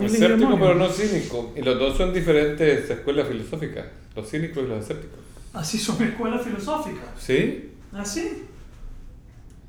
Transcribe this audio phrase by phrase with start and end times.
[0.00, 1.52] Escéptico, pero no cínico.
[1.56, 3.84] Y los dos son diferentes escuelas filosóficas.
[4.16, 5.18] Los cínicos y los escépticos.
[5.52, 7.04] Así son escuelas filosóficas.
[7.18, 7.70] ¿Sí?
[7.92, 8.44] ¿Así?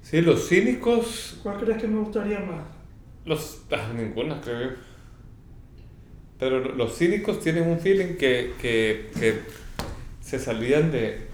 [0.01, 1.37] Sí, los cínicos.
[1.43, 2.63] ¿Cuál crees que me gustaría más?
[3.25, 3.61] Los.
[3.71, 4.75] Ah, ninguna, creo yo.
[6.39, 9.39] Pero lo- los cínicos tienen un feeling que, que, que
[10.21, 11.27] se salían de,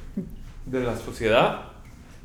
[0.66, 1.64] de la sociedad.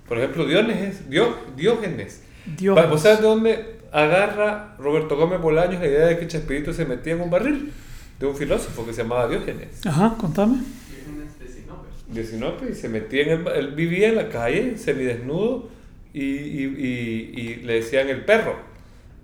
[0.09, 1.09] Por ejemplo, Diógenes.
[1.57, 2.23] Diógenes.
[2.59, 2.91] Dios.
[2.91, 7.15] ¿Vos sabes de dónde agarra Roberto Gómez Bolaños la idea de que Chespirito se metía
[7.15, 7.73] en un barril?
[8.19, 9.87] De un filósofo que se llamaba Diógenes.
[9.87, 10.59] Ajá, contame.
[12.09, 15.69] de Sinope y se metía en el, él vivía en la calle semidesnudo
[16.13, 18.57] y, y, y, y le decían el perro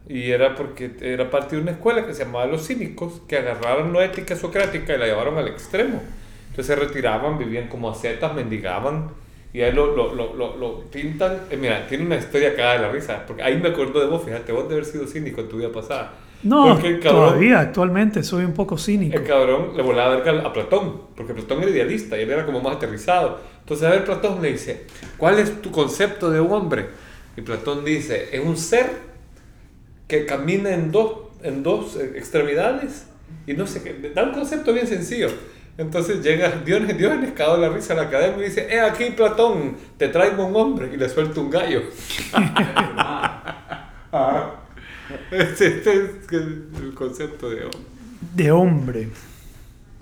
[0.09, 3.93] y era porque era parte de una escuela que se llamaba Los Cínicos que agarraron
[3.93, 6.03] la ética socrática y la llevaron al extremo
[6.51, 9.11] entonces se retiraban, vivían como ascetas, mendigaban
[9.53, 12.79] y ahí lo, lo, lo, lo, lo pintan eh, mira, tiene una historia acá de
[12.81, 15.49] la risa porque ahí me acuerdo de vos, fíjate, vos de haber sido cínico en
[15.49, 19.17] tu vida pasada No, cabrón- todavía, actualmente, soy un poco cínico.
[19.17, 22.61] el cabrón le volaba verga a Platón, porque Platón era idealista y él era como
[22.61, 23.39] más aterrizado.
[23.61, 24.87] Entonces, a ver, Platón le dice,
[25.19, 26.87] ¿cuál es tu concepto de un hombre?
[27.37, 28.87] Y Platón dice, es un ser
[30.09, 33.07] que camina en dos, en dos eh, extremidades
[33.47, 35.29] y no sé qué, da un concepto bien sencillo.
[35.79, 39.77] Entonces llega Diógenes, Diógenes cagado la risa a la academia y dice, eh, aquí Platón,
[39.97, 41.83] te traigo un hombre y le suelta un gallo.
[44.13, 44.57] Ah.
[45.31, 47.81] Este, este es el concepto de hombre.
[48.35, 49.09] De hombre.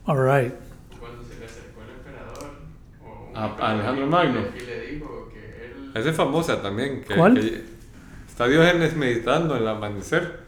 [0.06, 0.55] Alright.
[0.98, 2.50] Cuando se le acercó el emperador
[3.05, 4.41] o un A- emperador Alejandro Magno.
[4.56, 7.02] y le dijo que él Esa es famosa también.
[7.05, 7.34] Que, ¿Cuál?
[7.39, 7.64] que
[8.27, 10.41] está Diógenes meditando en el amanecer.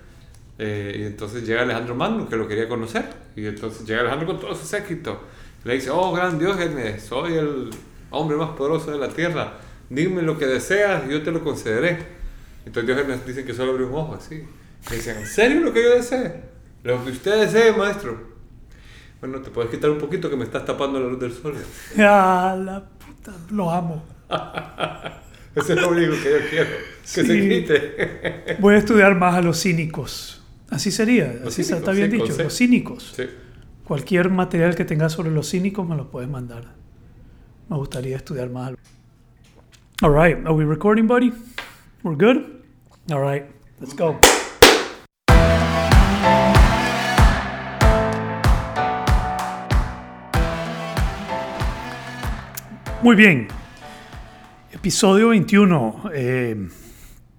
[0.63, 3.07] Eh, y entonces llega Alejandro Magno, que lo quería conocer.
[3.35, 5.23] Y entonces llega Alejandro con todo su séquito.
[5.65, 7.71] Le dice, oh, gran Diógenes, soy el
[8.11, 9.55] hombre más poderoso de la tierra.
[9.89, 11.99] Dime lo que deseas y yo te lo concederé.
[12.67, 14.45] Entonces Diógenes dice que solo abre un ojo así.
[14.91, 16.43] Y dicen, ¿en serio lo que yo desee?
[16.83, 18.29] Lo que usted desee, maestro.
[19.21, 21.55] Bueno, te puedes quitar un poquito que me estás tapando la luz del sol.
[21.99, 24.05] Ah, la puta, lo amo.
[25.55, 26.71] Eso es lo único que yo quiero.
[27.03, 27.49] Que se Sí.
[27.49, 28.57] quite.
[28.61, 30.40] Voy a estudiar más a los cínicos.
[30.71, 32.43] Así sería, Los así cínicos, está bien sí, dicho.
[32.43, 33.13] Los cínicos.
[33.17, 33.25] Sí.
[33.85, 36.65] Cualquier material que tengas sobre los cínicos me lo puedes mandar.
[37.69, 38.75] Me gustaría estudiar más.
[40.03, 41.33] All right, are we recording, buddy?
[42.05, 42.63] We're good?
[43.11, 43.45] All right,
[43.81, 44.17] let's go.
[53.03, 53.49] Muy bien.
[54.73, 56.69] Episodio 21, eh,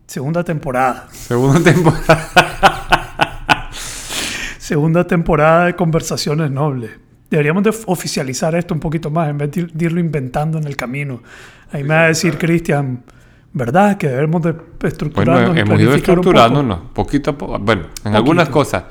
[0.05, 1.07] segunda temporada.
[1.11, 2.97] Segunda temporada.
[4.71, 6.91] Segunda temporada de Conversaciones Nobles.
[7.29, 10.63] Deberíamos de oficializar esto un poquito más en vez de ir- de irlo inventando en
[10.65, 11.21] el camino.
[11.73, 13.03] Ahí me va a decir Cristian,
[13.51, 13.97] ¿verdad?
[13.97, 15.97] Que debemos de Bueno, estructurarnos y hemos ido un poco.
[15.97, 17.59] estructurándonos poquito a poco.
[17.59, 18.85] Bueno, en algunas cosas.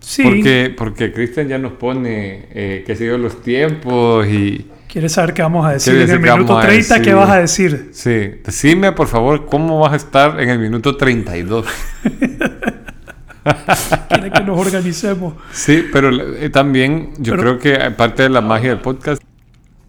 [0.00, 0.22] Sí.
[0.22, 4.66] Porque, porque Cristian ya nos pone, eh, qué sé yo, los tiempos y...
[4.88, 7.02] ¿Quieres saber qué vamos a decir ¿Quieres en el qué minuto vamos a 30?
[7.02, 7.90] ¿Qué vas a decir?
[7.92, 8.10] Sí,
[8.44, 11.66] decime por favor cómo vas a estar en el minuto 32.
[14.08, 15.34] ¿Quieres que nos organicemos?
[15.52, 19.22] Sí, pero eh, también yo Pero- creo que parte de la magia del podcast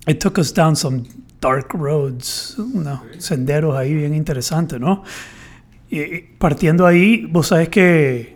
[0.08, 1.04] It took us down some
[1.40, 5.04] dark roads, unos senderos ahí bien interesantes, ¿no?
[5.90, 8.36] Y, y partiendo ahí, vos sabés que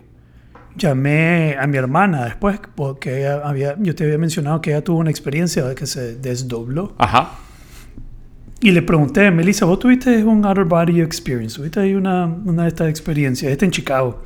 [0.76, 4.98] llamé a mi hermana después, porque ella había, yo te había mencionado que ella tuvo
[4.98, 6.94] una experiencia de que se desdobló.
[6.98, 7.32] Ajá.
[8.60, 11.56] Y le pregunté, Melissa, ¿vos tuviste un outer body experience?
[11.56, 13.52] ¿Tuviste ahí una, una de estas experiencias?
[13.52, 14.22] Esta en Chicago.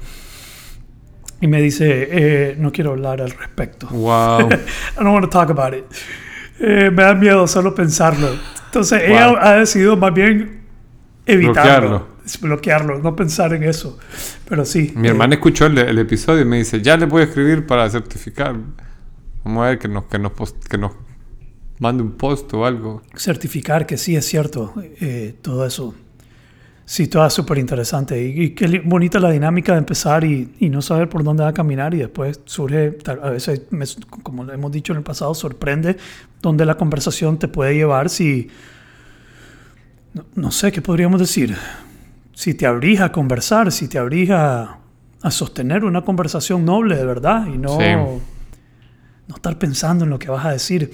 [1.43, 3.87] Y me dice, eh, no quiero hablar al respecto.
[3.89, 4.49] Wow.
[4.51, 5.85] I don't want to talk about it.
[6.61, 8.29] Eh, me da miedo solo pensarlo.
[8.67, 9.17] Entonces Wow.
[9.17, 10.63] ella ha decidido más bien
[11.27, 12.07] evitarlo,
[12.41, 12.99] Bloquearlo.
[13.01, 13.99] no pensar en eso.
[14.49, 14.93] Pero sí.
[14.97, 17.67] Mi eh, hermana escuchó el, el episodio y me dice, ya le voy a escribir
[17.67, 18.55] para certificar.
[19.45, 20.93] Vamos a ver que nos, que nos, post- que nos
[21.81, 23.03] mande un post o algo.
[23.17, 25.95] certificar que sí es cierto eh, todo eso.
[26.85, 28.21] Sí, todo es súper interesante.
[28.23, 31.51] Y, y qué bonita la dinámica de empezar y, y no saber por dónde va
[31.51, 33.87] a caminar y después surge, a veces, me-
[34.23, 35.97] como lo hemos dicho en el pasado, sorprende
[36.43, 38.49] dónde la conversación te puede llevar si,
[40.13, 41.57] no, no sé, ¿qué podríamos decir?
[42.35, 44.79] Si te abrís a conversar, si te abrís a,
[45.23, 47.85] a sostener una conversación noble de verdad y no, Sí.
[49.29, 50.93] no estar pensando en lo que vas a decir.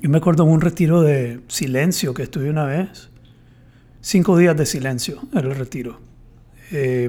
[0.00, 3.08] Yo me acuerdo en un retiro de silencio que estuve una vez.
[4.04, 6.00] Cinco días de silencio era el retiro.
[6.72, 7.08] Eh,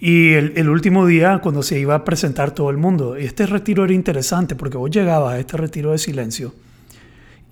[0.00, 3.84] y el, último día, cuando se iba a presentar todo el mundo, y este retiro
[3.84, 6.52] era interesante porque vos llegabas a este retiro de silencio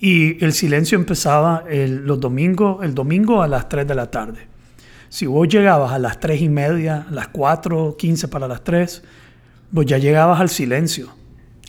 [0.01, 4.41] y el silencio empezaba el, los domingos, el domingo a las 3 de la tarde.
[5.09, 9.03] Si vos llegabas a las 3 y media, las 4, 15 para las 3,
[9.73, 11.20] pues ya llegabas al silencio.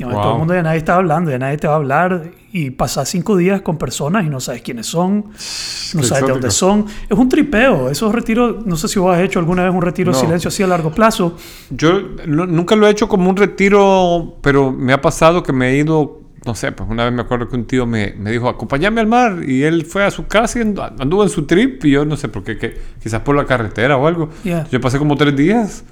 [0.09, 0.33] Digamos, Todo Wow.
[0.33, 3.37] el mundo ya nadie estaba hablando, ya nadie te va a hablar y pasas cinco
[3.37, 6.27] días con personas y no sabes quiénes son, no sabes de exótico.
[6.33, 6.85] dónde son.
[7.09, 10.11] Es un tripeo, esos retiros, no sé si vos has hecho alguna vez un retiro
[10.11, 10.21] de No.
[10.23, 11.37] silencio así a largo plazo.
[11.69, 15.77] Yo nunca lo he hecho como un retiro, pero me ha pasado que me he
[15.77, 18.99] ido, no sé, pues una vez me acuerdo que un tío me, me dijo, acompáñame
[19.01, 21.91] al mar, y él fue a su casa y andu- anduvo en su trip, y
[21.91, 24.29] yo no sé por qué, que, quizás por la carretera o algo.
[24.43, 24.67] Yeah.
[24.71, 25.83] Yo pasé como tres días.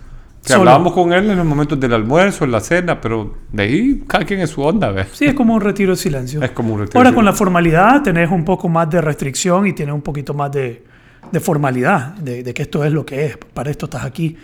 [0.49, 0.71] Que Solo.
[0.71, 4.25] hablábamos con él en los momentos del almuerzo, en la cena, pero de ahí cada
[4.25, 5.09] quien es su onda, ¿ves?
[5.13, 6.41] Sí, es como un retiro de silencio.
[6.41, 6.97] Es como un retiro.
[6.97, 10.33] Ahora de con la formalidad tenés un poco más de restricción y tienes un poquito
[10.33, 10.83] más de,
[11.31, 14.35] de formalidad, de, de que esto es lo que es, para esto estás aquí.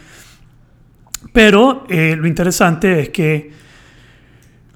[1.34, 3.65] Pero eh, lo interesante es que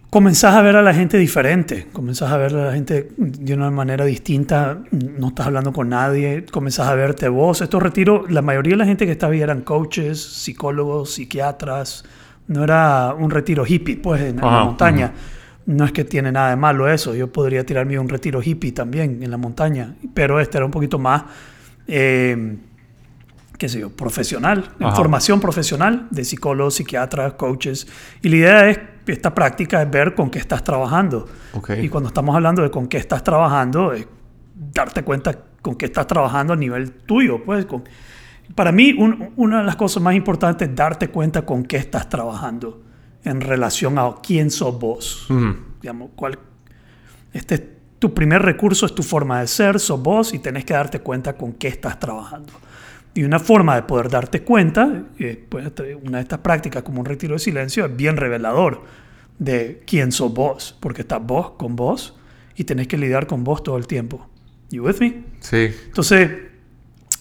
[0.10, 3.70] comenzás a ver a la gente diferente, comenzás a ver a la gente de una
[3.70, 7.62] manera distinta, no estás hablando con nadie, comenzás a verte vos.
[7.62, 12.04] Estos retiros, la mayoría de la gente que estaba ahí eran coaches, psicólogos, psiquiatras,
[12.48, 15.14] no era un retiro hippie, pues, en, en la Ajá, montaña.
[15.68, 19.22] No es que tiene nada de malo eso, yo podría tirarme un retiro hippie también
[19.22, 21.26] en la montaña, pero este era un poquito más,
[21.88, 22.58] eh,
[23.56, 24.96] qué sé yo, profesional, Ajá.
[24.96, 27.86] formación profesional de psicólogos, psiquiatras, coaches.
[28.24, 28.80] Y la idea es,
[29.12, 31.28] esta práctica es ver con qué estás trabajando.
[31.84, 34.08] Y cuando estamos hablando de con qué estás trabajando, es
[34.74, 37.44] darte cuenta con qué estás trabajando a nivel tuyo.
[37.44, 37.84] Pues, con-
[38.56, 42.10] para mí, un- una de las cosas más importantes es darte cuenta con qué estás
[42.10, 42.82] trabajando
[43.24, 45.28] en relación a quién sos vos.
[45.82, 46.40] Digamos, cuál,
[47.34, 47.64] este es
[48.00, 51.34] tu primer recurso, es tu forma de ser, sos vos y tenés que darte cuenta
[51.34, 52.54] con qué estás trabajando.
[53.14, 55.66] Y una forma de poder darte cuenta, eh, pues,
[56.04, 58.84] una de estas prácticas como un retiro de silencio es bien revelador
[59.40, 62.16] de quién sos vos, porque estás vos con vos
[62.56, 64.30] y tenés que lidiar con vos todo el tiempo.
[64.70, 65.24] You with me?
[65.40, 65.70] Sí.
[65.88, 66.30] Entonces,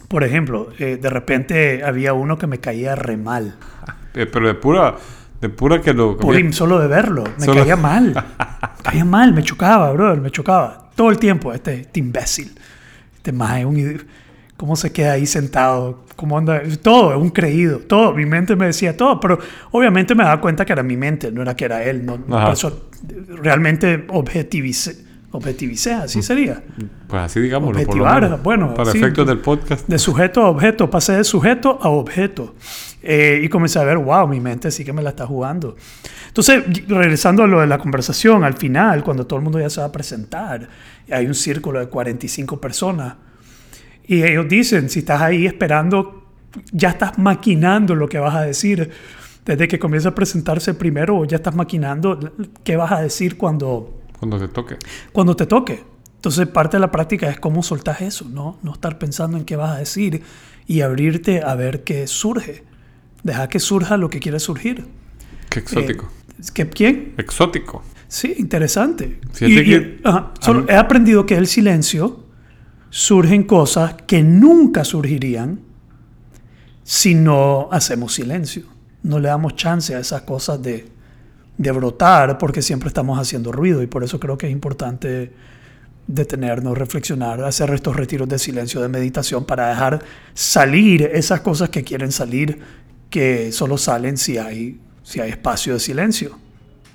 [0.09, 3.57] por ejemplo, eh, de repente había uno que me caía re mal.
[4.15, 4.97] Eh, pero de pura,
[5.41, 6.17] de pura que lo...
[6.17, 8.13] Por im- solo de verlo, me Solo- caía mal.
[8.79, 10.91] Me caía mal, me chocaba, brother, me chocaba.
[10.97, 12.59] Todo el tiempo, este, este imbécil.
[13.15, 14.05] Este mae, un idi-
[14.59, 16.05] ¿Cómo se queda ahí sentado?
[16.17, 16.61] ¿Cómo anda?
[16.83, 17.79] Todo, un creído.
[17.79, 19.39] Todo, mi mente me decía todo, pero
[19.71, 22.05] obviamente me daba cuenta que era mi mente, no era que era él.
[22.05, 22.91] No, por eso
[23.41, 24.97] realmente objetivicé,
[25.31, 26.61] objetivicé, así sería.
[27.07, 28.43] Pues así lo Objetivar, menos.
[28.43, 28.99] bueno, Para sí.
[28.99, 29.87] efectos del podcast.
[29.87, 32.57] De sujeto a objeto, pasé de sujeto a objeto.
[33.01, 35.77] Eh, y comencé a ver, wow, mi mente sí que me la está jugando.
[36.27, 39.81] Entonces, regresando a lo de la conversación, al final, cuando todo el mundo ya se
[39.81, 40.69] va a presentar,
[41.09, 43.15] hay un círculo de 45 personas.
[44.09, 46.25] Y ellos dicen, si estás ahí esperando,
[46.73, 48.91] ya estás maquinando lo que vas a decir.
[49.45, 52.19] Desde que comienza a presentarse primero, ya estás maquinando
[52.65, 54.77] qué vas a decir cuando, Cuando te toque.
[55.13, 55.85] cuando te toque.
[56.17, 58.59] Entonces, parte de la práctica es cómo soltas eso, ¿no?
[58.63, 60.23] No estar pensando en qué vas a decir
[60.67, 62.65] y abrirte a ver qué surge.
[63.23, 64.85] Deja que surja lo que quiere surgir.
[65.49, 66.11] Qué exótico.
[66.39, 67.15] Eh, ¿que- ¿Quién?
[67.19, 67.83] exótico.
[68.09, 69.21] Sí, interesante.
[69.41, 72.25] Y- y- que- ajá, solo he aprendido que el silencio
[72.91, 75.61] surgen cosas que nunca surgirían
[76.83, 78.65] si no hacemos silencio.
[79.03, 80.89] No le damos chance a esas cosas de,
[81.57, 85.33] de brotar porque siempre estamos haciendo ruido y por eso creo que es importante
[86.07, 90.03] detenernos, reflexionar, hacer estos retiros de silencio, de meditación para dejar
[90.33, 92.59] salir esas cosas que quieren salir
[93.11, 96.39] que solo salen si hay, si hay espacio de silencio.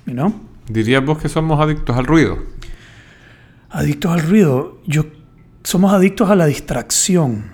[0.06, 0.32] you know?
[0.68, 2.38] ¿Dirías vos que somos adictos al ruido?
[3.70, 4.80] Adictos al ruido.
[4.86, 5.04] Yo,
[5.64, 7.52] somos adictos a la distracción.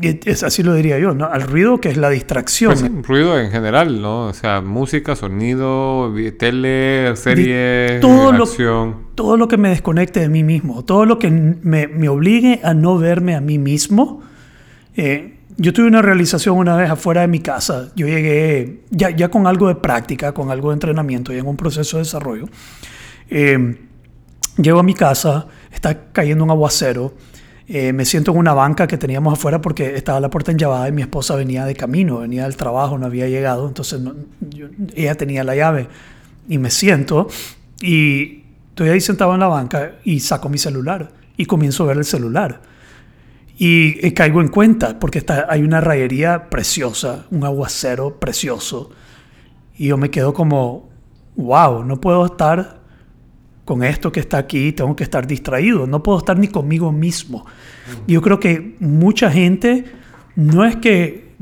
[0.00, 1.26] Y es así lo diría yo, ¿no?
[1.26, 2.72] Al ruido que es la distracción.
[2.72, 4.26] Pues sí, ruido en general, ¿no?
[4.28, 8.96] O sea, música, sonido, tele, serie, todo lo- acción.
[9.14, 12.72] Todo lo que me desconecte de mí mismo, todo lo que me, me obligue a
[12.72, 14.22] no verme a mí mismo.
[14.96, 17.92] Eh, yo tuve una realización una vez afuera de mi casa.
[17.94, 21.58] Yo llegué ya, ya con algo de práctica, con algo de entrenamiento y en un
[21.58, 22.46] proceso de desarrollo.
[23.28, 23.76] Eh,
[24.56, 27.12] llego a mi casa, está cayendo un aguacero.
[27.68, 30.92] Eh, me siento en una banca que teníamos afuera porque estaba la puerta enllavada y
[30.92, 33.68] mi esposa venía de camino, venía del trabajo, no había llegado.
[33.68, 34.00] Entonces
[34.50, 35.88] yo- ella tenía la llave
[36.48, 37.28] y me siento
[37.80, 41.98] y estoy ahí sentado en la banca y saco mi celular y comienzo a ver
[41.98, 42.60] el celular.
[43.58, 48.90] Y eh, caigo en cuenta porque está, hay una rayería preciosa, un aguacero precioso.
[49.76, 50.90] Y yo me quedo como,
[51.36, 52.81] wow, no puedo estar
[53.64, 57.46] con esto que está aquí, tengo que estar distraído, no puedo estar ni conmigo mismo.
[58.06, 59.84] Yo creo que mucha gente
[60.36, 61.32] no es que...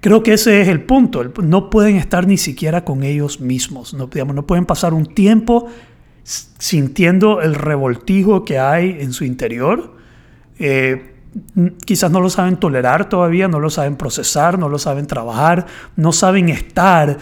[0.00, 1.24] Creo que ese es el punto.
[1.42, 3.92] No pueden estar ni siquiera con ellos mismos.
[3.92, 5.68] No, digamos, no pueden pasar un tiempo
[6.22, 9.96] sintiendo el revoltijo que hay en su interior.
[10.60, 11.14] Eh,
[11.84, 15.66] quizás no lo saben tolerar todavía, no lo saben procesar, no lo saben trabajar,
[15.96, 17.18] no saben estar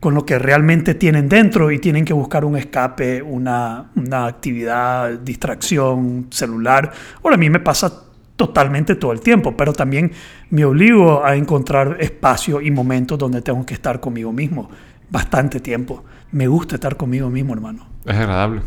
[0.00, 5.18] con lo que realmente tienen dentro y tienen que buscar un escape, una, una actividad,
[5.18, 6.92] distracción, celular.
[7.22, 8.04] Ahora a mí me pasa
[8.36, 10.12] totalmente todo el tiempo, pero también
[10.50, 14.70] me obligo a encontrar espacio y momentos donde tengo que estar conmigo mismo
[15.10, 16.04] bastante tiempo.
[16.32, 17.86] Me gusta estar conmigo mismo, hermano.
[18.04, 18.62] Es agradable.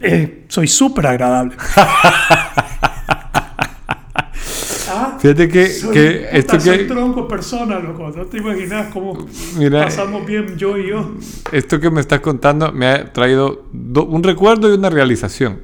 [0.00, 1.56] Eh, soy súper agradable.
[5.18, 6.84] Fíjate que, soy que un esto putazo que...
[6.84, 8.10] tronco persona, loco.
[8.16, 11.12] No te imaginas cómo Mira, pasamos bien yo y yo.
[11.52, 15.60] Esto que me estás contando me ha traído do- un recuerdo y una realización.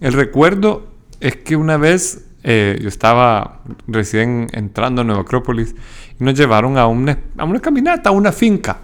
[0.00, 0.86] El recuerdo
[1.20, 5.74] es que una vez eh, yo estaba recién entrando a Nueva Acrópolis
[6.20, 8.78] y nos llevaron a una, a una caminata, a una finca,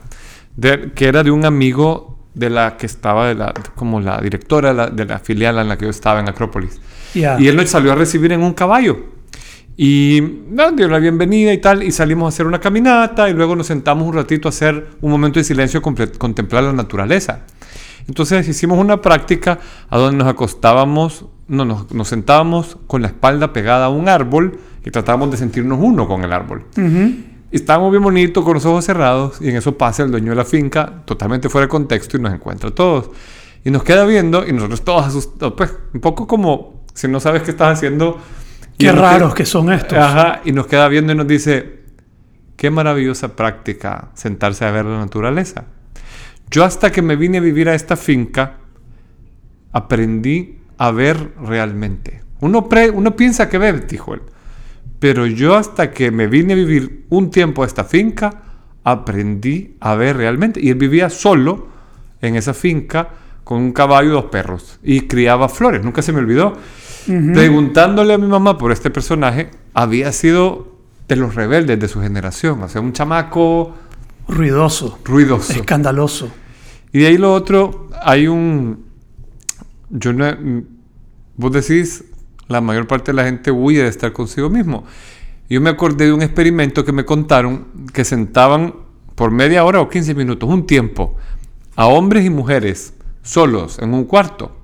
[0.56, 4.70] de- que era de un amigo de la que estaba de la, como la directora
[4.70, 6.80] de la, de la filial en la que yo estaba en Acrópolis.
[7.14, 7.40] Ya.
[7.40, 9.13] Y él nos salió a recibir en un caballo.
[9.76, 13.66] Y dio la bienvenida y tal, y salimos a hacer una caminata, y luego nos
[13.66, 17.40] sentamos un ratito a hacer un momento de silencio, contemplar la naturaleza.
[18.06, 23.52] Entonces hicimos una práctica a donde nos acostábamos, no, nos, nos sentábamos con la espalda
[23.52, 26.66] pegada a un árbol y tratábamos de sentirnos uno con el árbol.
[26.76, 27.14] Ujú.
[27.50, 30.36] Y estábamos bien bonitos, con los ojos cerrados, y en eso pasa el dueño de
[30.36, 33.10] la finca, totalmente fuera de contexto, y nos encuentra a todos.
[33.64, 37.42] Y nos queda viendo, y nosotros todos asustados, pues, un poco como si no sabes
[37.42, 38.18] qué estás haciendo.
[38.78, 39.96] Qué raros queda- que son estos.
[39.98, 41.80] Ajá, y nos queda viendo y nos dice,
[42.56, 45.64] qué maravillosa práctica sentarse a ver la naturaleza.
[46.50, 48.58] Yo hasta que me vine a vivir a esta finca,
[49.72, 52.22] aprendí a ver realmente.
[52.40, 54.22] Uno, pre- uno piensa que ve, dijo él.
[54.98, 58.42] Pero yo hasta que me vine a vivir un tiempo a esta finca,
[58.84, 60.60] aprendí a ver realmente.
[60.62, 61.68] Y él vivía solo
[62.20, 63.08] en esa finca
[63.42, 64.78] con un caballo y dos perros.
[64.82, 66.56] Y criaba flores, nunca se me olvidó.
[67.06, 70.74] Preguntándole a mi mamá por este personaje, había sido
[71.08, 72.62] de los rebeldes de su generación.
[72.62, 73.74] O sea, un chamaco
[74.28, 74.98] Ruidoso.
[75.04, 75.52] ruidoso.
[75.52, 76.30] Escandaloso.
[76.92, 78.84] Y de ahí lo otro, hay un...
[79.90, 80.26] Yo no...
[81.36, 82.04] Vos decís,
[82.48, 84.84] la mayor parte de la gente huye de estar consigo mismo.
[85.50, 88.74] Yo me acordé de un experimento que me contaron que sentaban
[89.14, 91.16] por media hora o 15 minutos, un tiempo,
[91.76, 94.56] a hombres y mujeres solos en un cuarto.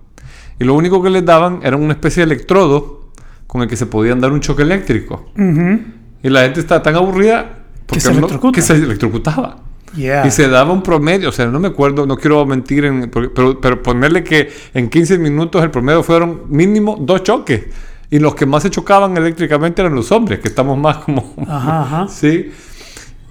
[0.61, 3.11] Y lo único que les daban era una especie de electrodo
[3.49, 5.33] con el que se podían dar un choque eléctrico.
[5.37, 5.81] Ujú.
[6.23, 9.57] Y la gente estaba tan aburrida porque se no- que se electrocutaba.
[9.97, 10.25] Yeah.
[10.25, 13.83] Y se daba un promedio, o sea, no me acuerdo, no quiero mentir, en- pero,
[13.83, 17.65] ponerle que en 15 minutos el promedio fueron mínimo dos choques.
[18.09, 21.35] Y los que más se chocaban eléctricamente eran los hombres, que estamos más como...
[21.49, 22.09] Ajá, ajá.
[22.13, 22.51] Sí.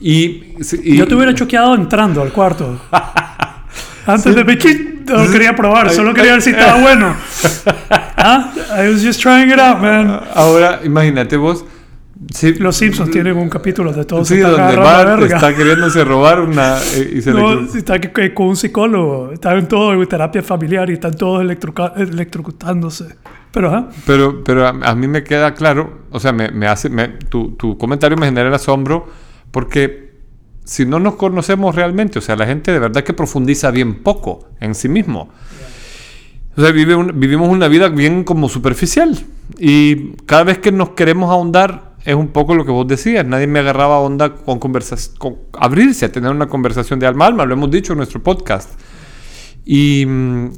[0.01, 2.79] Y, sí, y- Yo te hubiera choqueado entrando al cuarto.
[4.05, 4.43] Antes de
[5.17, 7.15] no quería probar, solo quería ver si estaba bueno.
[8.17, 8.51] ¿Ah?
[8.83, 10.19] I was just trying it out, man.
[10.35, 11.65] Ahora, imagínate vos...
[12.33, 16.03] sí, Los Simpsons tienen un capítulo de todo Sí, se está donde Bart está queriéndose
[16.03, 16.77] robar una...
[16.95, 19.31] eh, y se No, electro- está con un psicólogo.
[19.31, 21.41] Están todos en terapia familiar y están todos
[21.95, 23.15] electrocutándose.
[23.51, 23.89] Pero, ¿ah?
[24.05, 27.51] Pero, pero a, a mí me queda claro, o sea, me, me hace, me- tu,
[27.55, 29.07] tu comentario me genera el asombro
[29.49, 30.08] porque
[30.69, 34.49] si no nos conocemos realmente, o sea, la gente de verdad que profundiza bien poco
[34.59, 35.29] en sí mismo.
[36.55, 39.17] O sea, vive un- vivimos una vida bien como superficial
[39.57, 43.47] y cada vez que nos queremos ahondar es un poco lo que vos decías, nadie
[43.47, 47.45] me agarraba onda con conversas, con abrirse a tener una conversación de alma a alma,
[47.45, 48.79] lo hemos dicho en nuestro podcast.
[49.65, 50.49] Y mm,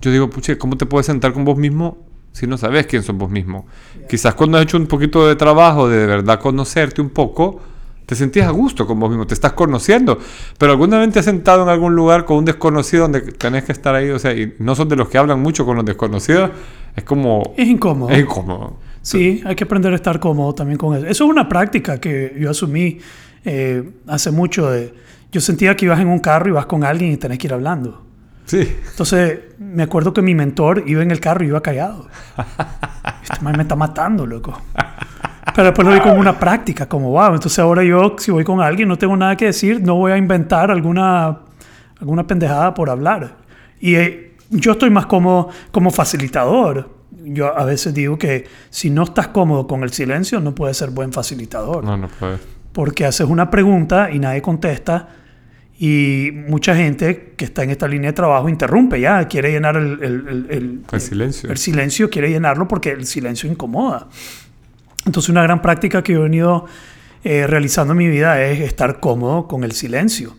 [0.00, 3.16] yo digo, pucha, ¿cómo te puedes sentar con vos mismo si no sabes quién sos
[3.16, 3.66] vos mismo?
[4.08, 7.60] Quizás cuando has hecho un poquito de trabajo de de verdad conocerte un poco,
[8.10, 10.18] te sentís a gusto con vos mismo, te estás conociendo.
[10.58, 13.70] Pero alguna vez te has sentado en algún lugar con un desconocido donde tenés que
[13.70, 16.50] estar ahí, o sea, y no son de los que hablan mucho con los desconocidos,
[16.96, 17.54] es como...
[17.56, 18.10] Es incómodo.
[18.10, 18.78] Es incómodo.
[19.00, 21.06] Sí, hay que aprender a estar cómodo también con eso.
[21.06, 22.98] Eso es una práctica que yo asumí
[23.44, 24.68] eh, hace mucho.
[24.68, 24.92] De,
[25.30, 27.54] yo sentía que ibas en un carro y vas con alguien y tenés que ir
[27.54, 28.02] hablando.
[28.46, 28.76] Sí.
[28.90, 32.08] Entonces, me acuerdo que mi mentor iba en el carro y iba callado.
[33.22, 34.60] Este man me está matando, loco.
[35.54, 37.34] Pero después lo vi como una práctica, como wow.
[37.34, 40.16] Entonces ahora yo, si voy con alguien, no tengo nada que decir, no voy a
[40.16, 41.38] inventar alguna,
[42.00, 43.36] alguna pendejada por hablar.
[43.80, 46.90] Y eh, yo estoy más cómodo como facilitador.
[47.24, 50.90] Yo a veces digo que si no estás cómodo con el silencio, no puedes ser
[50.90, 52.40] buen facilitador No, no puedes.
[52.72, 55.08] porque haces una pregunta y nadie contesta
[55.78, 60.02] y mucha gente que está en esta línea de trabajo interrumpe ya, quiere llenar el,
[60.02, 61.50] el- el- el- El silencio.
[61.50, 64.08] el silencio, quiere llenarlo porque el silencio incomoda.
[65.06, 66.66] Entonces una gran práctica que he venido
[67.22, 70.36] eh, realizando en mi vida es estar cómodo con el silencio.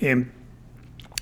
[0.00, 0.26] Eh,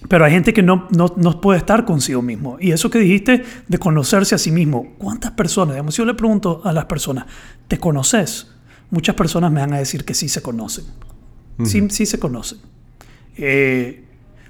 [0.09, 2.57] pero hay gente que no, no, no puede estar consigo mismo.
[2.61, 5.75] Y eso que dijiste de conocerse a sí mismo, ¿cuántas personas?
[5.75, 7.27] Digamos, si yo le pregunto a las personas,
[7.67, 8.49] ¿te conoces?
[8.91, 10.85] Muchas personas me van a decir que sí se conocen.
[11.65, 12.59] Sí, sí se conocen.
[13.37, 14.05] Eh,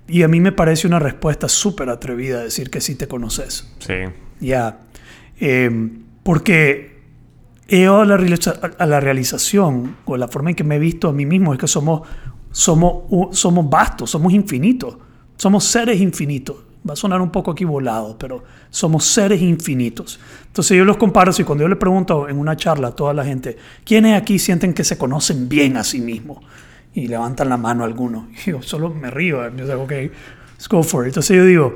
[0.06, 3.72] y a mí me parece una respuesta súper atrevida decir que sí te conoces.
[3.78, 3.94] Sí.
[4.40, 4.80] Ya.
[6.22, 6.97] Porque
[7.68, 8.04] he a
[8.86, 11.68] la, realización, o la forma en que me he visto a mí mismo, es que
[11.68, 12.08] somos,
[12.50, 14.96] somos, somos vastos, somos infinitos.
[15.36, 16.56] Somos seres infinitos.
[16.88, 17.64] Va a sonar un poco aquí
[18.18, 20.18] pero somos seres infinitos.
[20.46, 23.24] Entonces yo los comparo, si cuando yo le pregunto en una charla a toda la
[23.24, 26.38] gente, ¿quiénes aquí sienten que se conocen bien a sí mismos?
[26.94, 28.24] Y levantan la mano algunos.
[28.46, 29.48] Y yo solo me río.
[29.54, 31.08] Yo digo, ok, let's go for it.
[31.08, 31.74] Entonces yo digo,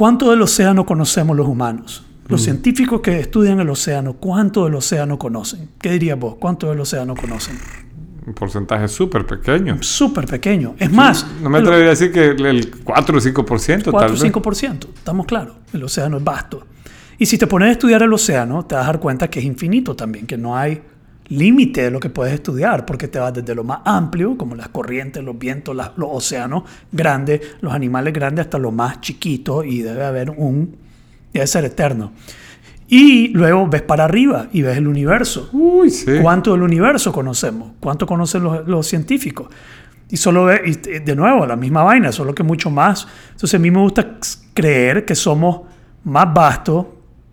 [0.00, 2.06] ¿Cuánto del océano conocemos los humanos?
[2.30, 5.68] Los científicos que estudian el océano, ¿cuánto del océano conocen?
[5.80, 6.36] ¿Qué dirías vos?
[6.38, 7.58] ¿Cuánto del océano conocen?
[8.26, 9.82] Un porcentaje súper pequeño.
[9.82, 10.74] Súper pequeño.
[10.78, 14.10] Es más, No me atrevería a decir que el- el 4 o 5%, 4 tal
[14.10, 14.22] o vez.
[14.22, 14.88] 5%.
[14.94, 15.56] Estamos claros.
[15.72, 16.64] El océano es vasto.
[17.18, 19.44] Y si te pones a estudiar el océano, te vas a dar cuenta que es
[19.44, 20.80] infinito también, que no hay
[21.28, 24.68] límite de lo que puedes estudiar, porque te vas desde lo más amplio, como las
[24.68, 29.80] corrientes, los vientos, las- los océanos grandes, los animales grandes, hasta lo más chiquito, y
[29.82, 30.76] debe haber un...
[31.32, 32.12] debe ser eterno.
[32.88, 35.48] Y luego ves para arriba y ves el universo.
[35.52, 36.10] Uy, sí.
[36.20, 37.72] ¿Cuánto del universo conocemos?
[37.78, 39.48] ¿Cuánto conocen los, los científicos?
[40.10, 43.06] Y solo ve, y eh, de nuevo, la misma vaina, solo que mucho más.
[43.30, 44.16] Entonces a mí me gusta
[44.54, 45.60] creer que somos
[46.02, 46.86] más vastos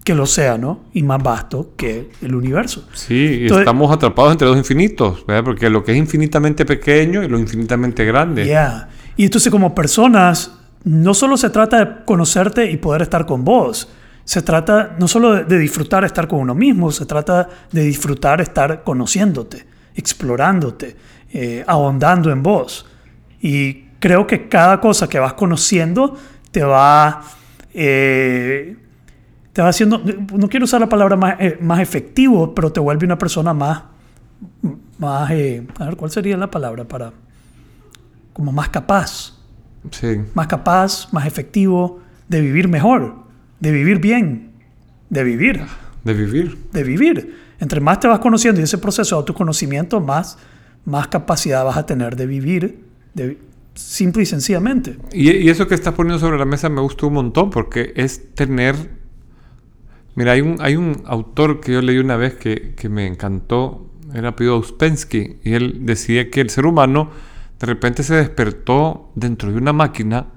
[0.04, 2.88] que el océano y más vasto que el universo.
[2.94, 5.44] Sí, y Entonces- estamos atrapados entre dos infinitos, ¿verdad?
[5.44, 8.46] Porque lo que es infinitamente pequeño y lo infinitamente grande.
[8.46, 8.90] Yeah.
[9.18, 10.52] Y entonces como personas,
[10.88, 13.90] no solo se trata de conocerte y poder estar con vos,
[14.24, 18.40] se trata no solo de, de disfrutar estar con uno mismo, se trata de disfrutar
[18.42, 19.66] estar conociéndote,
[19.96, 20.96] explorándote,
[21.34, 22.86] eh, ahondando en vos.
[23.42, 26.16] Y creo que cada cosa que vas conociendo
[26.52, 27.22] te va...
[27.74, 28.78] eh,
[29.54, 30.00] te va haciendo,
[30.34, 33.82] no quiero usar la palabra más, eh, más efectivo, pero te vuelve una persona más,
[35.00, 37.12] más, eh, a ver, ¿cuál sería la palabra para,
[38.34, 39.34] como más capaz,
[39.92, 40.22] Sí.
[40.34, 43.16] más capaz, más efectivo de vivir mejor,
[43.60, 44.52] de vivir bien,
[45.10, 45.62] de vivir,
[46.04, 46.58] De vivir.
[46.72, 47.36] de vivir.
[47.60, 50.38] Entre más te vas conociendo y ese proceso de autoconocimiento, más,
[50.86, 53.38] más capacidad vas a tener de vivir, de,
[53.74, 54.98] simple y sencillamente.
[55.14, 58.34] Y, y eso que estás poniendo sobre la mesa me gustó un montón porque es
[58.36, 58.76] tener...
[60.16, 63.88] Mira, hay un, hay un autor que yo leí una vez que, que me encantó,
[64.14, 67.12] era apellido Uspensky, y él decía que el ser humano
[67.60, 70.28] de repente se despertó dentro de una máquina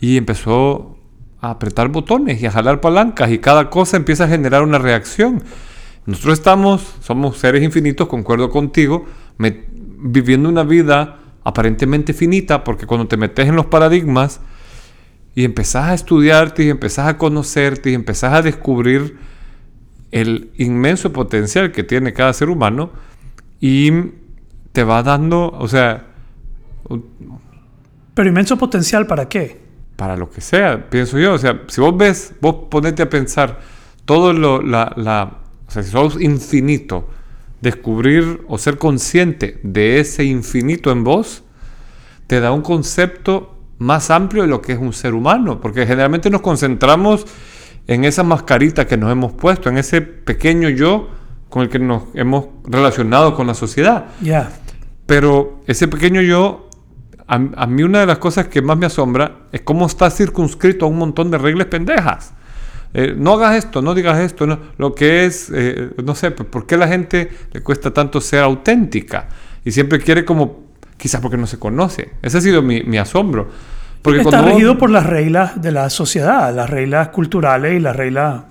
[0.00, 0.98] y empezó
[1.40, 5.42] a apretar botones y a jalar palancas y cada cosa empieza a generar una reacción.
[6.06, 9.04] Nosotros estamos, somos seres infinitos, concuerdo contigo,
[9.38, 14.40] viviendo una vida aparentemente finita porque cuando te metes en los paradigmas
[15.34, 19.18] y empezás a estudiarte y empezás a conocerte y empezás a descubrir
[20.10, 22.92] el inmenso potencial que tiene cada ser humano
[23.60, 23.90] y
[24.72, 26.13] te va dando, o sea,
[28.14, 29.64] Pero inmenso potencial para qué?
[29.96, 31.34] para lo que sea, pienso yo.
[31.34, 33.60] O sea, si vos ves, vos ponete a pensar
[34.04, 37.08] todo lo, la, la, o sea, si sos infinito,
[37.60, 41.44] descubrir o ser consciente de ese infinito en vos,
[42.26, 46.30] te da un concepto más amplio de lo que es un ser humano, porque generalmente
[46.30, 47.26] nos concentramos
[47.86, 51.08] en esa mascarita que nos hemos puesto, en ese pequeño yo
[51.48, 54.06] con el que nos hemos relacionado con la sociedad.
[54.20, 54.50] Ya.
[55.06, 56.63] Pero ese pequeño yo,
[57.26, 60.84] a, a mí una de las cosas que más me asombra es cómo está circunscrito
[60.84, 62.32] a un montón de reglas pendejas.
[62.92, 66.66] Eh, no hagas esto, no digas esto, no, lo que es, eh, no sé, ¿por
[66.66, 69.28] qué a la gente le cuesta tanto ser auténtica?
[69.64, 70.64] Y siempre quiere como,
[70.96, 72.12] quizás porque no se conoce.
[72.22, 73.48] Ese ha sido mi, mi asombro.
[74.02, 77.96] Porque Está vos- regido por las reglas de la sociedad, las reglas culturales y las
[77.96, 78.44] reglas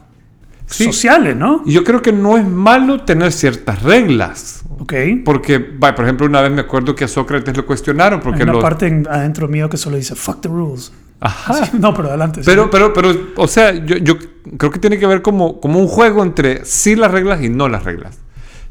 [0.73, 0.85] Sí.
[0.85, 1.63] sociales, ¿no?
[1.65, 4.63] Yo creo que no es malo tener ciertas reglas.
[4.79, 4.93] Ok.
[5.23, 8.53] Porque, por ejemplo, una vez me acuerdo que a Sócrates lo cuestionaron porque Hay una
[8.53, 8.61] los...
[8.63, 10.91] parte en- adentro mío que solo dice fuck the rules.
[11.19, 11.69] Ajá.
[11.79, 12.41] No, pero adelante.
[12.41, 12.45] sí.
[12.49, 14.17] Pero, pero, pero, o sea, yo, yo
[14.57, 17.69] creo que tiene que ver como, como un juego entre sí las reglas y no
[17.69, 18.19] las reglas.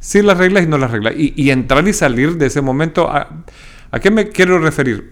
[0.01, 1.15] Sí las reglas y no las reglas.
[1.17, 3.09] Y, y entrar y salir de ese momento.
[3.09, 3.45] ¿A,
[3.91, 5.09] a qué me quiero referir?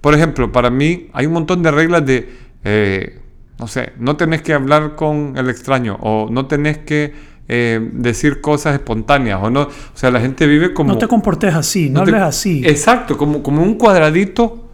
[0.00, 2.32] Por ejemplo, para mí hay un montón de reglas de,
[2.64, 3.18] eh,
[3.60, 7.12] no sé, no tenés que hablar con el extraño o no tenés que
[7.48, 9.62] eh, decir cosas espontáneas o no.
[9.62, 10.92] O sea, la gente vive como...
[10.92, 12.62] no te comportes así, no, no te- hables así.
[12.64, 14.68] Exacto, como, como un cuadradito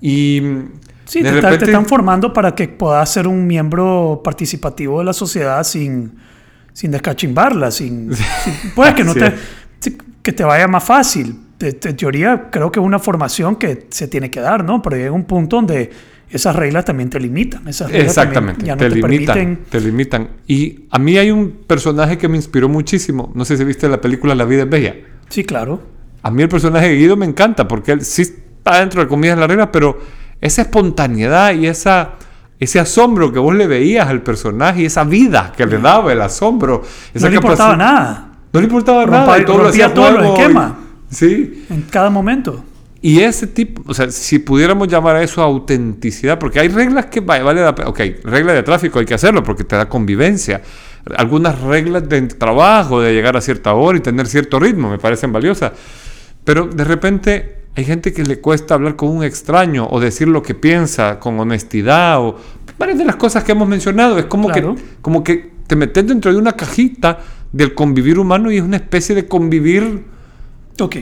[0.00, 0.40] y...
[1.04, 4.98] sí, de te, está- te repente- están formando para que puedas ser un miembro participativo
[5.00, 6.14] de la sociedad sin,
[6.72, 9.32] sin descachimbarla, sin, sin- pues que no te,
[10.22, 11.40] que te vaya más fácil.
[11.58, 14.82] De teoría, creo que es una formación que se tiene que dar, ¿no?
[14.82, 15.90] Pero llega un punto donde
[16.34, 17.66] esas reglas también te limitan.
[17.68, 19.64] Esas reglas también Exactamente, ya no te, te, limitan, permiten.
[19.70, 20.28] te limitan.
[20.46, 23.30] Y a mí hay un personaje que me inspiró muchísimo.
[23.34, 24.94] No sé si viste la película La vida es bella.
[25.28, 25.80] Sí, claro.
[26.22, 29.38] A mí el personaje de Guido me encanta porque él sí está dentro de comillas
[29.38, 29.98] la regla, pero
[30.40, 32.12] esa espontaneidad y esa,
[32.58, 36.20] ese asombro que vos le veías al personaje y esa vida que le daba el
[36.20, 36.82] asombro.
[37.14, 38.30] Esa no le importaba nada.
[38.52, 39.38] No le importaba Rompa- nada.
[39.38, 40.72] y todo lo rompía hacía todos los juego y- esquemas.
[41.10, 41.66] Sí.
[41.70, 42.64] En cada momento.
[43.06, 47.20] Y ese tipo, o sea, si pudiéramos llamar a eso autenticidad, porque hay reglas que
[47.20, 50.62] va- vale la pena, ok, regla de tráfico hay que hacerlo porque te da convivencia.
[51.18, 55.32] Algunas reglas de trabajo, de llegar a cierta hora y tener cierto ritmo, me parecen
[55.34, 55.72] valiosas.
[56.44, 60.42] Pero de repente hay gente que le cuesta hablar con un extraño o decir lo
[60.42, 62.36] que piensa con honestidad o
[62.78, 64.18] varias de las cosas que hemos mencionado.
[64.18, 64.76] Es como, Claro.
[64.76, 67.18] que, como que te metes dentro de una cajita
[67.52, 70.04] del convivir humano y es una especie de convivir
[70.80, 70.96] Ok.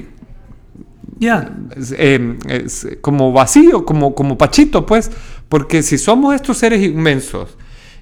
[1.23, 1.53] Ya.
[1.77, 5.11] es, eh, es como vacío, como, como pachito, pues,
[5.49, 7.57] porque si somos estos seres inmensos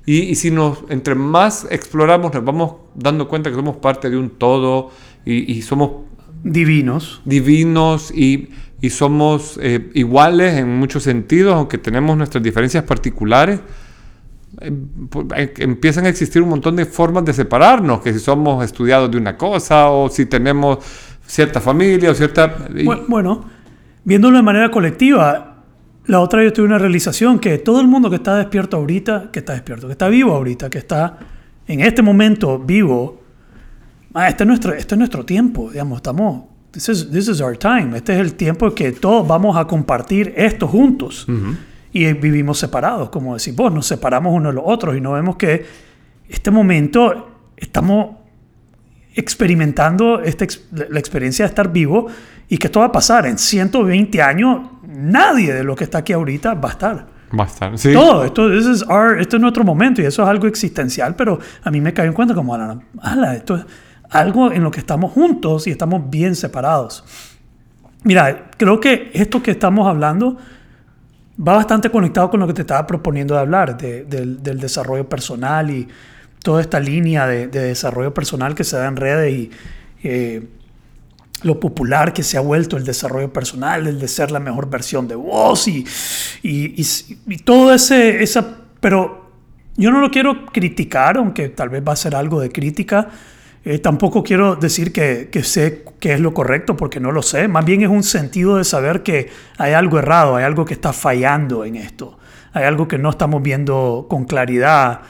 [0.07, 4.17] y, y si nos, entre más exploramos, nos vamos dando cuenta que somos parte de
[4.17, 4.91] un todo
[5.27, 5.91] y, y somos
[6.43, 7.21] Divinos.
[7.27, 8.49] divinos y,
[8.81, 13.61] y somos eh, iguales en muchos sentidos, aunque tenemos nuestras diferencias particulares,
[15.11, 19.11] pu- eh, empiezan a existir un montón de formas de separarnos, que si somos estudiados
[19.11, 20.79] de una cosa o si tenemos
[21.31, 22.67] cierta familia o cierta...
[23.09, 23.45] Bueno,
[24.05, 25.63] viéndolo de manera colectiva,
[26.07, 29.39] la otra yo tuve una realización que todo el mundo que está despierto ahorita, que
[29.39, 31.19] está despierto, que está vivo ahorita, que está
[31.69, 33.23] en este momento vivo,
[34.13, 37.57] ah, este, es nuestro, este es nuestro tiempo, digamos, estamos, this is, this is our
[37.57, 41.27] time, este es el tiempo que todos vamos a compartir esto juntos.
[41.93, 45.37] Y vivimos separados, como decís vos, nos separamos unos de los otros y no vemos
[45.37, 45.65] que
[46.29, 48.20] este momento estamos
[49.15, 50.47] experimentando esta
[50.89, 52.07] la experiencia de estar vivo
[52.49, 54.61] y que esto va a pasar en 120 años.
[54.87, 57.07] Nadie de lo que está aquí ahorita va a estar.
[57.39, 57.93] Va a estar, sí.
[57.93, 61.39] Todo, esto, this is our- esto es nuestro momento y eso es algo existencial, pero
[61.63, 63.65] a mí me cayó en cuenta como, ala, ala, esto es
[64.11, 67.05] algo en lo que estamos juntos y estamos bien separados.
[68.03, 70.37] Mira, creo que esto que estamos hablando
[71.39, 75.09] va bastante conectado con lo que te estaba proponiendo de hablar, de- del, del desarrollo
[75.09, 75.87] personal y
[76.43, 79.51] toda esta línea de, de desarrollo personal que se da en redes y
[80.03, 80.47] eh,
[81.43, 85.09] lo popular que se ha vuelto el desarrollo personal, el de ser la mejor versión
[85.09, 85.85] de vos y-
[86.43, 88.59] y todo ese, esa...
[88.81, 89.31] Pero
[89.77, 93.09] yo no lo quiero criticar, aunque tal vez va a ser algo de crítica.
[93.65, 97.47] Eh, tampoco quiero decir que, que sé qué es lo correcto, porque no lo sé.
[97.49, 100.93] Más bien es un sentido de saber que hay algo errado, hay algo que está
[100.93, 102.19] fallando en esto.
[102.53, 105.01] Hay algo que no estamos viendo con claridad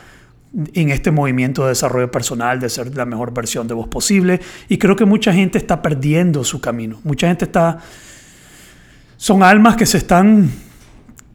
[0.74, 4.40] en este movimiento de desarrollo personal, de ser la mejor versión de vos posible.
[4.68, 7.00] Y creo que mucha gente está perdiendo su camino.
[7.04, 7.78] Mucha gente está...
[9.16, 10.50] Son almas que se están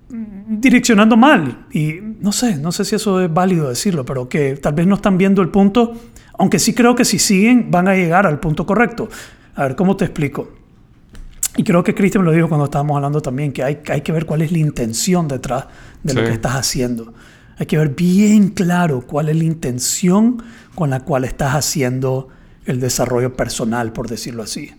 [0.10, 1.66] direccionando mal.
[1.72, 4.96] Y no sé, no sé si eso es válido decirlo, pero que tal vez no
[4.96, 5.94] están viendo el punto,
[6.38, 9.10] aunque sí creo que si siguen van a llegar al punto correcto.
[9.56, 10.52] A ver, ¿cómo te explico?
[11.58, 14.12] Y creo que Cristian me lo dijo cuando estábamos hablando también, que hay, hay que
[14.12, 15.66] ver cuál es la intención detrás
[16.04, 16.28] de lo Sí.
[16.28, 17.14] que estás haciendo.
[17.58, 20.44] Hay que ver bien claro cuál es la intención
[20.76, 22.28] con la cual estás haciendo
[22.66, 24.72] el desarrollo personal, por decirlo así.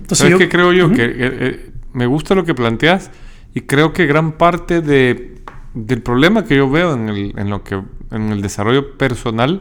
[0.00, 0.90] Entonces, ¿Sabes yo- qué creo yo?
[0.92, 3.10] Que eh, eh, me gusta lo que planteas
[3.54, 5.42] y creo que gran parte de,
[5.74, 9.60] del problema que yo veo en el, en lo que, en el desarrollo personal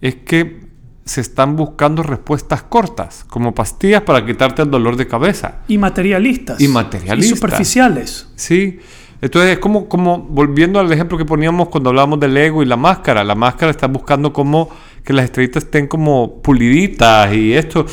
[0.00, 0.62] es que
[1.06, 5.60] se están buscando respuestas cortas, como pastillas para quitarte el dolor de cabeza.
[5.68, 6.60] y materialistas.
[6.60, 7.26] Y materialistas.
[7.26, 8.28] Y superficiales.
[8.36, 8.78] Sí.
[9.24, 12.76] Entonces es como, como volviendo al ejemplo que poníamos cuando hablábamos del ego y la
[12.76, 13.24] máscara.
[13.24, 14.68] La máscara está buscando como
[15.02, 17.86] que las estrellitas estén como puliditas y esto.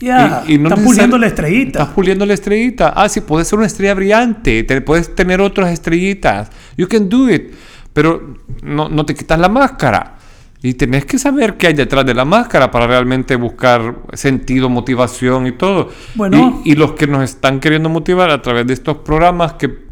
[0.00, 1.80] Ya, Y- y no necesari- puliendo la estrellita.
[1.82, 2.88] Estás puliendo la estrellita.
[2.96, 4.64] Ah, sí, puedes ser una estrella brillante.
[4.64, 6.50] Te, puedes tener otras estrellitas.
[6.76, 7.52] You can do it.
[7.92, 10.14] Pero no, no te quitas la máscara.
[10.62, 15.46] Y tenés que saber qué hay detrás de la máscara para realmente buscar sentido, motivación
[15.46, 15.90] y todo.
[16.16, 16.60] Bueno.
[16.64, 19.85] Y, y los que nos están queriendo motivar a través de estos programas que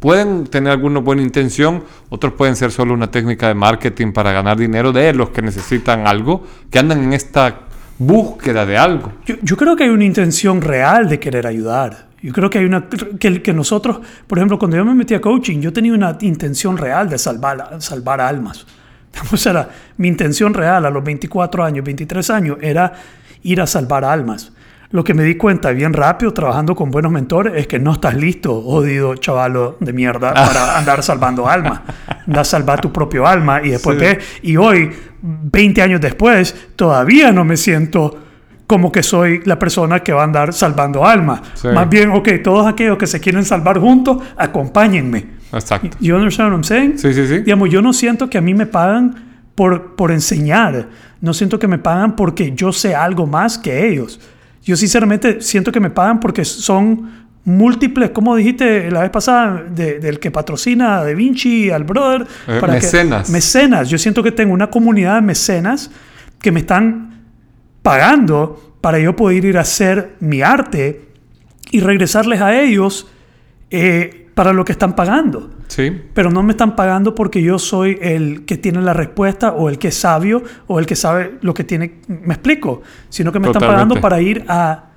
[0.00, 4.56] pueden tener alguna buena intención, otros pueden ser solo una técnica de marketing para ganar
[4.56, 7.60] dinero de los que necesitan algo, que andan en esta
[7.98, 9.12] búsqueda de algo.
[9.42, 12.08] Yo, creo que hay una intención real de querer ayudar.
[12.22, 15.60] Yo creo que hay una que nosotros, por ejemplo, cuando yo me metí a coaching,
[15.60, 18.66] yo tenía una intención real de salvar, salvar almas.
[19.32, 22.92] O sea, mi intención real a los 24 años, 23 años, era
[23.42, 24.52] ir a salvar almas.
[24.90, 28.14] Lo que me di cuenta bien rápido trabajando con buenos mentores es que no estás
[28.14, 31.80] listo, jodido chavalo de mierda, para andar salvando almas.
[32.26, 34.04] Anda a salvar tu propio alma y después Sí.
[34.04, 34.18] ve.
[34.42, 38.18] Y hoy, 20 años después, todavía no me siento
[38.66, 41.40] como que soy la persona que va a andar salvando almas.
[41.54, 41.68] Sí.
[41.68, 45.26] Más bien, ok, todos aquellos que se quieren salvar juntos, acompáñenme.
[45.52, 45.96] Exacto.
[46.00, 46.98] You understand what I'm saying?
[46.98, 47.38] Sí, sí, sí.
[47.40, 49.14] Digamos, yo no siento que a mí me pagan
[49.54, 50.88] por, por enseñar.
[51.20, 54.20] No siento que me pagan porque yo sé algo más que ellos.
[54.68, 59.98] Yo sinceramente siento que me pagan porque son múltiples, como dijiste la vez pasada, de-
[59.98, 62.26] del que patrocina a Da Vinci, al brother.
[62.46, 63.30] Eh, mecenas.
[63.30, 63.88] mecenas.
[63.88, 65.90] Yo siento que tengo una comunidad de mecenas
[66.40, 67.22] que me están
[67.82, 71.08] pagando para yo poder ir a hacer mi arte
[71.70, 73.06] y regresarles a ellos
[73.70, 75.50] eh, para lo que están pagando.
[75.66, 75.90] Sí.
[76.14, 79.80] Pero no me están pagando porque yo soy el que tiene la respuesta o el
[79.80, 81.94] que es sabio o el que sabe lo que tiene.
[82.06, 82.82] Me explico.
[83.08, 84.90] Sino que me están pagando para ir a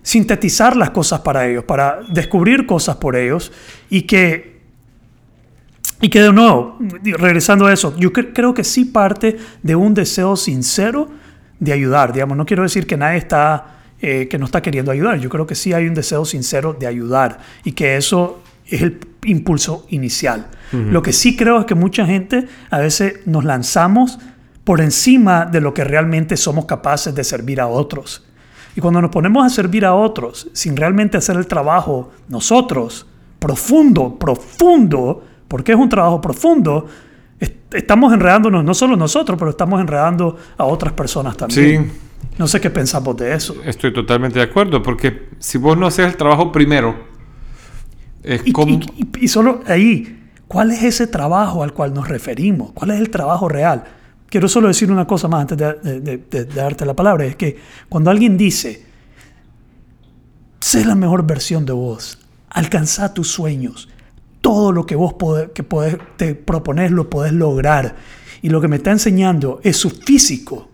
[0.00, 3.50] sintetizar las cosas para ellos, para descubrir cosas por ellos
[3.90, 4.60] y que.
[6.00, 6.78] Y que de nuevo,
[7.18, 11.08] regresando a eso, yo cre- creo que sí parte de un deseo sincero
[11.58, 12.12] de ayudar.
[12.12, 15.18] Digamos, no quiero decir que nadie está, eh, que no está queriendo ayudar.
[15.18, 18.98] Yo creo que sí hay un deseo sincero de ayudar y que eso es el
[19.24, 20.46] impulso inicial.
[20.72, 24.18] Lo que sí creo es que mucha gente a veces nos lanzamos
[24.64, 28.24] por encima de lo que realmente somos capaces de servir a otros.
[28.76, 33.06] Y cuando nos ponemos a servir a otros sin realmente hacer el trabajo nosotros,
[33.38, 36.86] profundo, profundo, porque es un trabajo profundo,
[37.38, 41.92] est- estamos enredándonos no solo nosotros, pero estamos enredando a otras personas también.
[41.92, 42.00] Sí.
[42.38, 43.54] No sé qué pensamos de eso.
[43.64, 47.13] Estoy totalmente de acuerdo, porque si vos no haces el trabajo primero,
[48.24, 48.72] es Y, como...
[48.72, 52.72] y- y- solo ahí, ¿cuál es ese trabajo al cual nos referimos?
[52.72, 53.84] ¿Cuál es el trabajo real?
[54.28, 57.24] Quiero solo decir una cosa más antes de, de- de- de darte la palabra.
[57.24, 57.56] Es que
[57.88, 58.84] cuando alguien dice,
[60.60, 62.18] sé la mejor versión de vos,
[62.50, 63.88] alcanza tus sueños,
[64.40, 67.96] todo lo que vos podés- que podés- te propones lo podés lograr.
[68.42, 70.68] Y lo que me está enseñando es su físico,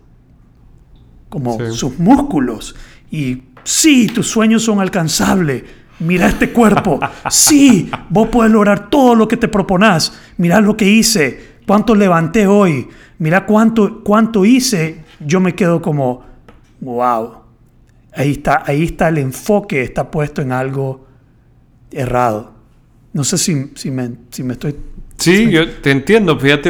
[1.29, 1.71] como Sí.
[1.73, 2.75] sus músculos.
[3.11, 5.63] Y sí, tus sueños son alcanzables.
[6.01, 6.99] Mira este cuerpo.
[7.29, 10.13] Sí, vos podés lograr todo lo que te proponás.
[10.37, 11.51] Mira lo que hice.
[11.67, 12.87] Cuánto levanté hoy.
[13.19, 15.03] Mira cuánto, cuánto hice.
[15.19, 16.23] Yo me quedo como,
[16.79, 17.41] wow.
[18.13, 21.05] Ahí está, ahí está el enfoque, está puesto en algo
[21.91, 22.51] errado.
[23.13, 24.75] No sé si, si, me, si me estoy...
[25.17, 26.69] Sí, yo te entiendo, fíjate,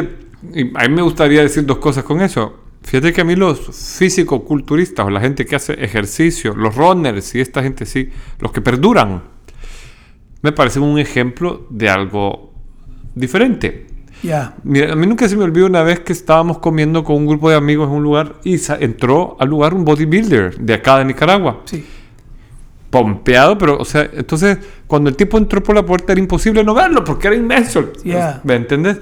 [0.74, 2.61] a mí me gustaría decir dos cosas con eso.
[2.82, 3.60] Fíjate que a mí los
[3.98, 8.60] físico-culturistas o la gente que hace ejercicio, los runners y esta gente sí, los que
[8.60, 9.22] perduran,
[10.42, 12.52] me parecen un ejemplo de algo
[13.14, 13.86] diferente.
[14.22, 17.26] Ya, Mira, a mí nunca se me olvidó una vez que estábamos comiendo con un
[17.26, 21.04] grupo de amigos en un lugar y entró al lugar un bodybuilder de acá de
[21.06, 21.62] Nicaragua.
[21.64, 21.84] sí.
[22.90, 26.74] Pompeado, pero, o sea, entonces cuando el tipo entró por la puerta era imposible no
[26.74, 27.90] verlo porque era inmenso.
[28.04, 28.42] Yeah.
[28.44, 28.98] ¿Me entendés?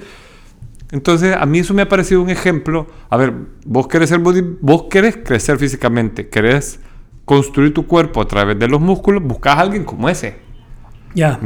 [0.91, 2.87] Entonces, a mí eso me ha parecido un ejemplo.
[3.09, 3.33] A ver,
[3.65, 6.79] vos querés ser body, vos querés crecer físicamente, querés
[7.25, 10.35] construir tu cuerpo a través de los músculos, buscas a alguien como ese.
[11.13, 11.39] Ya.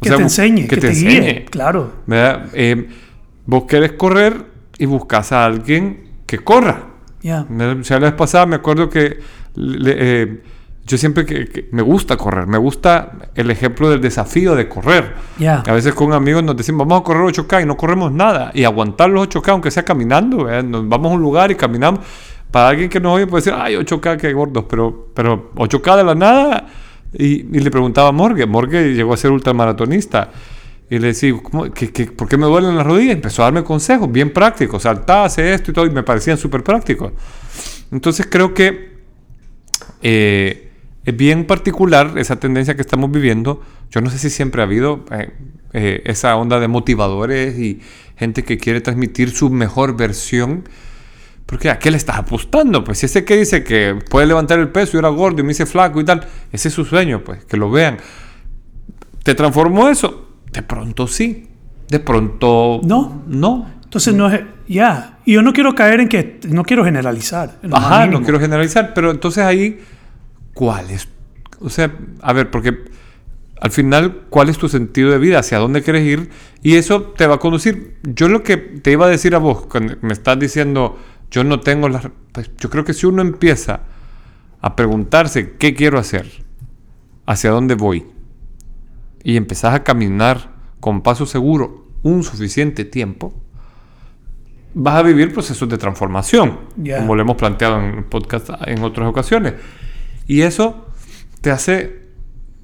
[0.00, 1.44] Que sea, te enseñe, que, te, guíe.
[1.46, 1.92] Claro.
[2.06, 2.48] ¿verdad?
[2.52, 2.88] Eh,
[3.46, 4.44] vos querés correr
[4.78, 6.88] y buscas a alguien que corra.
[7.22, 7.46] Ya.
[7.48, 9.20] O sea, la vez pasada me acuerdo que
[9.54, 10.42] le- eh,
[10.84, 15.14] yo siempre que, que me gusta correr, me gusta el ejemplo del desafío de correr.
[15.38, 15.62] Ya.
[15.66, 18.50] A veces con amigos nos decimos, vamos a correr 8K y no corremos nada.
[18.54, 20.64] Y aguantar los 8K, aunque sea caminando, ¿verdad?
[20.64, 22.00] nos vamos a un lugar y caminamos.
[22.50, 26.04] Para alguien que nos oye puede decir, ay, 8K, qué gordos, pero, pero 8K de
[26.04, 26.66] la nada.
[27.14, 30.30] Y, y le preguntaba a Morgue, Morgue llegó a ser ultramaratonista.
[30.90, 33.14] Y le decía, ¿cómo, qué- qué- ¿por qué me duelen las rodillas?
[33.14, 36.62] Empezó a darme consejos bien prácticos, saltá, hace esto y todo, y me parecían súper
[36.62, 37.12] prácticos.
[37.90, 38.92] Entonces creo que
[40.02, 40.71] eh,
[41.04, 43.60] es bien particular esa tendencia que estamos viviendo.
[43.90, 45.32] Yo no sé si siempre ha habido eh,
[45.72, 47.80] eh, esa onda de motivadores y
[48.16, 50.68] gente que quiere transmitir su mejor versión.
[51.46, 52.84] Porque ¿a qué le estás apostando?
[52.84, 55.52] Pues si ese que dice que puede levantar el peso y era gordo y me
[55.52, 57.98] hice flaco y tal, ese es su sueño, pues que lo vean.
[59.22, 60.28] ¿Te transformó eso?
[60.52, 61.48] De pronto sí.
[61.88, 63.22] De pronto No.
[63.26, 63.70] No.
[63.84, 64.40] Entonces no es...
[64.68, 65.18] Ya.
[65.26, 66.40] Y yo no quiero caer en que...
[66.48, 67.58] No quiero generalizar.
[67.70, 69.80] Ajá, no quiero generalizar, pero entonces ahí,
[70.54, 71.08] ¿cuál es?
[71.60, 72.84] O sea, a ver, porque
[73.60, 75.38] al final, ¿cuál es tu sentido de vida?
[75.38, 76.30] ¿Hacia dónde quieres ir?
[76.62, 77.96] Y eso te va a conducir.
[78.02, 80.98] Yo lo que te iba a decir a vos, cuando me estás diciendo,
[81.30, 82.08] yo no tengo las...
[82.32, 83.82] Pues yo creo que si uno empieza
[84.60, 86.28] a preguntarse, ¿qué quiero hacer?
[87.24, 88.04] ¿Hacia dónde voy?
[89.22, 93.32] Y empezás a caminar con paso seguro un suficiente tiempo,
[94.74, 96.58] vas a vivir procesos de transformación,
[96.98, 99.54] como lo hemos planteado en podcast en otras ocasiones.
[100.26, 100.86] Y eso
[101.40, 102.02] te hace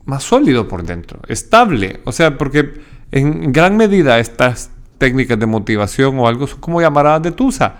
[0.04, 2.00] más sólido por dentro, estable.
[2.04, 2.74] O sea, porque
[3.10, 7.74] en gran medida estas técnicas de motivación o algo son como llamaradas de Tusa.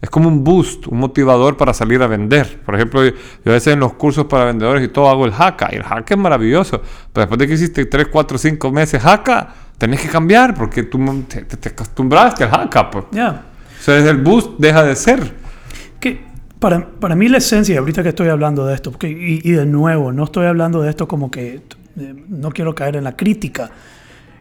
[0.00, 2.60] Es como un boost, un motivador para salir a vender.
[2.64, 3.12] Por ejemplo, yo
[3.46, 5.68] a veces en los cursos para vendedores y todo hago el haka.
[5.72, 6.82] Y el haka es maravilloso.
[7.12, 10.98] Pero después de que hiciste 3, 4, 5 meses haka, tenés que cambiar porque tú
[11.28, 12.90] te, te- te acostumbraste al haka.
[12.90, 13.04] Pues.
[13.12, 13.42] Ya.
[13.78, 15.41] O sea, el boost deja de ser.
[16.62, 19.66] Para, para mí la esencia, ahorita que estoy hablando de esto, porque, y, y de
[19.66, 21.60] nuevo, no estoy hablando de esto como que
[21.98, 23.70] eh, no quiero caer en la crítica.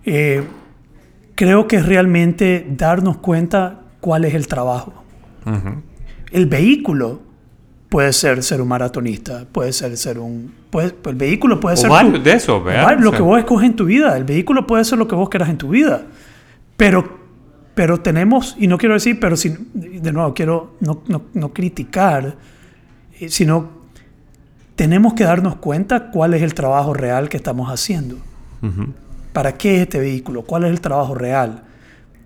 [0.06, 0.44] Eh,
[1.36, 4.94] creo que es realmente darnos cuenta cuál es el trabajo.
[6.32, 7.22] El vehículo
[7.90, 10.54] puede ser ser un maratonista, puede ser ser un...
[10.70, 11.90] Puede, el vehículo puede O ser...
[11.90, 13.00] varios tu- de esos, ¿verdad?
[13.00, 14.16] Lo que vos escoges en tu vida.
[14.16, 16.04] El vehículo puede ser lo que vos quieras en tu vida.
[16.78, 17.21] Pero,
[17.76, 22.36] pero tenemos, y no quiero decir, pero si, de nuevo, quiero no, no- no criticar,
[23.20, 23.70] eh, sino
[24.76, 28.18] tenemos que darnos cuenta cuál es el trabajo real que estamos haciendo.
[29.34, 30.44] ¿Para qué es este vehículo?
[30.44, 31.64] ¿Cuál es el trabajo real?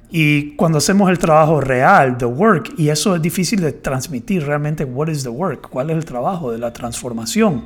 [0.09, 4.83] Y cuando hacemos el trabajo real, the work, y eso es difícil de transmitir realmente,
[4.85, 5.69] what is the work?
[5.69, 7.65] ¿Cuál es el trabajo de la transformación?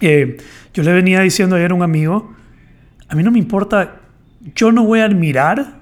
[0.00, 0.36] Eh,
[0.74, 2.32] yo le venía diciendo ayer a un amigo,
[3.08, 4.00] a mí no me importa,
[4.54, 5.79] yo no voy a admirar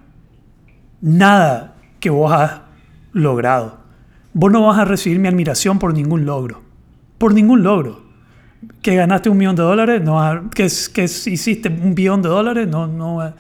[1.01, 2.61] nada que vos has
[3.13, 3.79] logrado.
[4.33, 6.63] Vos no vas a recibir mi admiración por ningún logro.
[7.19, 8.03] Por ningún logro.
[8.83, 12.87] Que ganaste un millón de dólares, no que, que hiciste un billón de dólares, no,
[12.87, 13.33] no.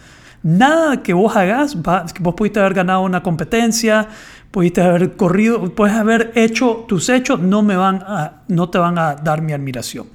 [0.42, 4.08] Nada que vos hagas, va- que vos pudiste haber ganado una competencia,
[4.52, 8.96] pudiste haber corrido, puedes haber hecho tus hechos, no, me van a, no te van
[8.98, 10.06] a dar mi admiración.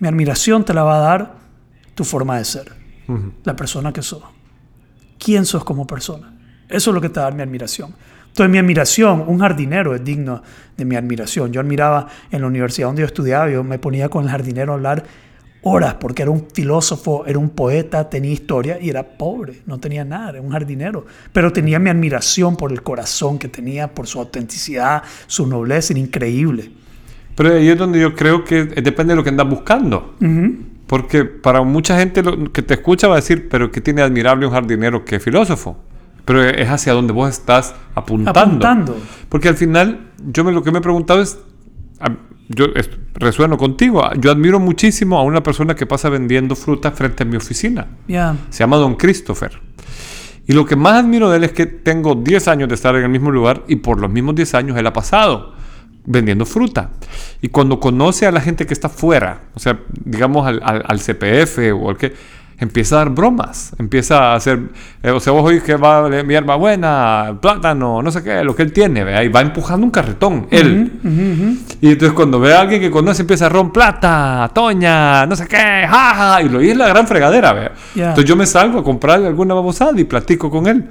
[0.00, 1.34] Mi admiración te la va a dar
[1.94, 2.72] tu forma de ser,
[3.44, 4.22] la persona que sos.
[5.18, 6.32] ¿Quién sos como persona?
[6.68, 7.94] Eso es lo que te da mi admiración.
[8.28, 10.42] Entonces, mi admiración, un jardinero es digno
[10.76, 11.52] de mi admiración.
[11.52, 14.74] Yo admiraba en la universidad donde yo estudiaba, yo me ponía con el jardinero a
[14.76, 15.04] hablar
[15.62, 20.04] horas porque era un filósofo, era un poeta, tenía historia y era pobre, no tenía
[20.04, 21.04] nada, era un jardinero.
[21.32, 26.00] Pero tenía mi admiración por el corazón que tenía, por su autenticidad, su nobleza, era
[26.00, 26.70] increíble.
[27.34, 30.14] Pero ahí es donde yo creo que depende de lo que andas buscando.
[30.86, 34.46] Porque para mucha gente lo- que te escucha va a decir, pero que tiene admirable
[34.46, 35.76] un jardinero que filósofo.
[36.28, 38.38] Pero es hacia donde vos estás apuntando.
[38.40, 38.96] Apuntando.
[39.28, 41.38] Porque al final, yo me, lo que me he preguntado es,
[42.48, 47.24] yo es- resueno contigo, yo admiro muchísimo a una persona que pasa vendiendo fruta frente
[47.24, 47.86] a mi oficina.
[48.06, 49.60] Ya, Se llama Don Christopher.
[50.46, 53.02] Y lo que más admiro de él es que tengo 10 años de estar en
[53.02, 55.52] el mismo lugar y por los mismos 10 años él ha pasado
[56.06, 56.90] vendiendo fruta.
[57.42, 61.00] Y cuando conoce a la gente que está fuera, o sea, digamos al, al- al
[61.00, 62.14] CPF o al que,
[62.60, 64.58] empieza a dar bromas, empieza a hacer,
[65.02, 68.54] eh, o sea, vos oís que va a hierba buena, plátano, no sé qué, lo
[68.56, 69.22] que él tiene, ¿vea?
[69.22, 70.90] y va empujando un carretón, él.
[71.80, 75.46] Y entonces cuando ve a alguien que conoce empieza a ron plata, toña, no sé
[75.46, 77.72] qué, jaja, y lo oís la gran fregadera, ¿vea?
[77.94, 80.88] Entonces yo me salgo a comprarle alguna babosada y platico con él.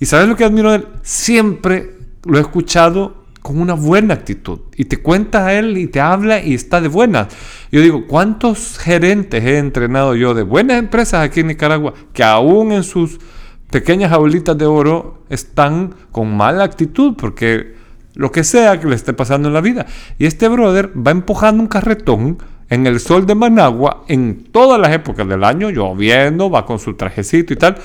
[0.00, 0.86] ¿Y sabes lo que admiro de él?
[1.02, 1.90] Siempre
[2.24, 3.17] lo he escuchado
[3.48, 4.60] con una buena actitud.
[4.76, 7.28] Y te cuenta a él y te habla y está de buenas.
[7.72, 12.72] Yo digo, ¿cuántos gerentes he entrenado yo de buenas empresas aquí en Nicaragua que aún
[12.72, 13.18] en sus
[13.70, 17.14] pequeñas jaulitas de oro están con mala actitud?
[17.16, 17.74] Porque
[18.12, 19.86] lo que sea que le esté pasando en la vida.
[20.18, 22.36] Y este brother va empujando un carretón
[22.68, 26.96] en el sol de Managua en todas las épocas del año, lloviendo, va con su
[26.96, 27.76] trajecito y tal.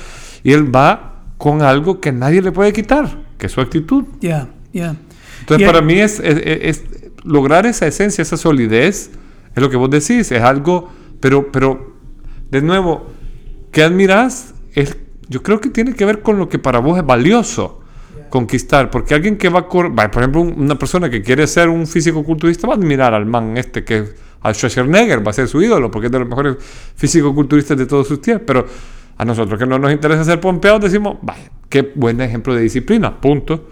[0.44, 4.04] Y él va con algo que nadie le puede quitar, que su actitud.
[4.20, 4.98] ya, ya.
[5.44, 6.84] Entonces, para mí es, es- es-
[7.24, 9.12] lograr esa esencia, esa solidez,
[9.56, 11.94] es lo que vos decís, es algo, pero, pero
[12.50, 13.08] de nuevo,
[13.72, 14.54] ¿qué admirás?
[14.74, 14.98] Es,
[15.30, 17.82] yo creo que tiene que ver con lo que para vos es valioso
[18.30, 21.70] conquistar, porque alguien que va a correr, por ejemplo, un- una persona que quiere ser
[21.70, 24.06] un físico culturista va a admirar al man este que
[24.42, 26.58] al Schwarzenegger va a ser su ídolo, porque es de los mejores
[26.96, 28.68] físico culturistas de todos sus tiempos, pero
[29.18, 33.22] a nosotros que no nos interesa ser pompeados decimos, vaya, qué buen ejemplo de disciplina,
[33.22, 33.70] punto.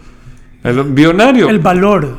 [0.64, 1.50] El bionario.
[1.50, 2.18] El valor.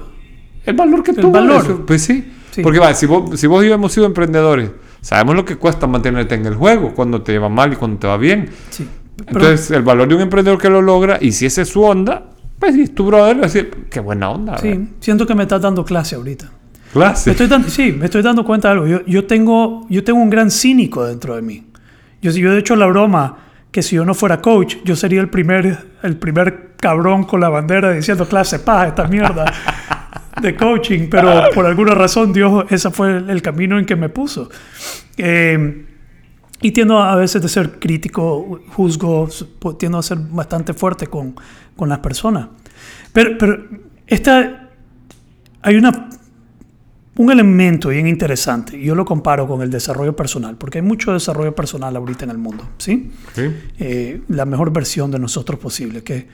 [0.65, 1.63] El valor que El tuvo valor.
[1.65, 2.33] eso, Pues sí.
[2.51, 2.63] Sí.
[2.63, 5.87] Porque va, si vos, si vos y yo hemos sido emprendedores, sabemos lo que cuesta
[5.87, 8.51] mantenerte en el juego, cuando te va mal y cuando te va bien.
[8.71, 8.87] Sí.
[9.17, 11.83] Pero- Entonces, el valor de un emprendedor que lo logra, y si esa es su
[11.83, 14.53] onda, pues si es tu brother, así, qué buena onda.
[14.61, 14.63] ¿verdad?
[14.81, 16.51] sí, siento que me estás dando clase ahorita.
[16.93, 17.31] Clase.
[17.31, 18.87] Me estoy dando, sí, me estoy dando cuenta de algo.
[18.87, 21.65] Yo, yo, tengo, yo tengo un gran cínico dentro de mí.
[22.21, 23.39] Yo, yo he hecho la broma
[23.73, 27.49] que si yo no fuera coach, yo sería el primer, el primer cabrón con la
[27.49, 29.51] bandera diciendo clase paja, esta mierda
[30.41, 31.09] de coaching.
[31.11, 34.51] Pero por alguna razón Dios, ese fue el, camino en que me puso.
[35.17, 35.87] Eh,
[36.61, 39.47] y tiendo a veces de ser crítico, juzgo, su-
[39.79, 41.35] tiendo a ser bastante fuerte con,
[41.75, 42.49] con las personas.
[43.13, 43.65] Pero, pero
[44.07, 44.69] esta,
[45.63, 46.11] hay una
[47.17, 51.55] un elemento bien interesante, yo lo comparo con el desarrollo personal, porque hay mucho desarrollo
[51.55, 53.11] personal ahorita en el mundo, ¿sí?
[53.35, 53.51] Sí.
[53.79, 56.03] Eh, la mejor versión de nosotros posible.
[56.03, 56.27] Que...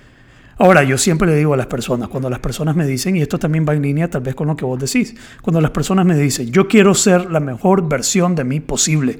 [0.59, 3.39] Ahora, yo siempre le digo a las personas, cuando las personas me dicen, y esto
[3.39, 6.17] también va en línea tal vez con lo que vos decís, cuando las personas me
[6.17, 9.19] dicen, yo quiero ser la mejor versión de mí posible,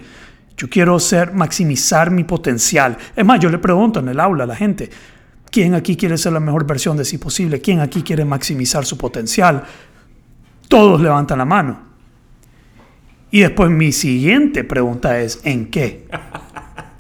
[0.57, 2.97] yo quiero ser, maximizar mi potencial.
[3.17, 4.91] Es más, yo le pregunto en el aula a la gente,
[5.51, 7.61] ¿quién aquí quiere ser la mejor versión de sí posible?
[7.61, 9.65] ¿Quién aquí quiere maximizar su potencial?
[10.69, 11.81] Todos levantan la mano.
[13.31, 16.07] Y después mi siguiente pregunta es, ¿en qué?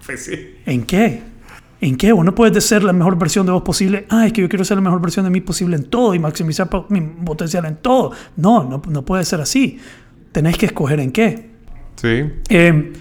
[0.07, 0.57] Pues sí.
[0.65, 1.23] ¿En qué?
[1.83, 2.15] ¿En qué?
[2.15, 4.07] Uno puede ser la mejor versión de vos posible.
[4.09, 6.19] Ah, es que yo quiero ser la mejor versión de mí posible en todo y
[6.19, 8.13] maximizar mi potencial en todo.
[8.37, 9.79] No, no, no puede ser así.
[10.33, 11.51] Tenés que escoger en qué.
[11.97, 12.25] Sí.
[12.49, 12.93] Eh,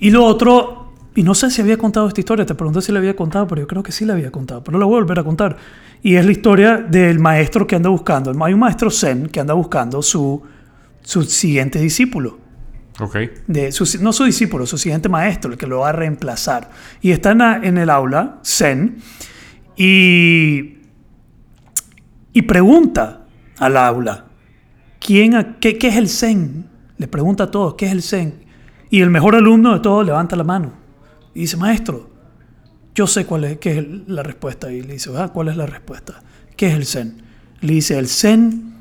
[0.00, 0.81] y lo otro,
[1.14, 3.60] y no sé si había contado esta historia, te pregunté si la había contado, pero
[3.60, 5.56] yo creo que sí la había contado, pero la voy a volver a contar.
[6.02, 8.32] Y es la historia del maestro que anda buscando.
[8.44, 10.42] Hay un maestro zen que anda buscando su,
[11.02, 12.38] su siguiente discípulo.
[12.98, 13.16] Ok.
[13.46, 16.70] De su- no su discípulo, su siguiente maestro, el que lo va a reemplazar.
[17.00, 17.30] Y está
[17.62, 18.96] en, el aula, Zen,
[19.76, 20.78] y,
[22.32, 23.26] y pregunta
[23.58, 24.26] al aula,
[24.98, 26.66] ¿quién, qué, qué es el Zen?
[26.96, 28.44] Le pregunta a todos, ¿qué es el Zen?
[28.90, 30.81] Y el mejor alumno de todos levanta la mano
[31.34, 32.10] y dice, maestro,
[32.94, 34.70] yo sé cuál es, qué es la respuesta.
[34.70, 36.22] Y le dice, ah, ¿cuál es la respuesta?
[36.56, 37.22] ¿Qué es el Zen?
[37.60, 38.74] Le dice, el Zen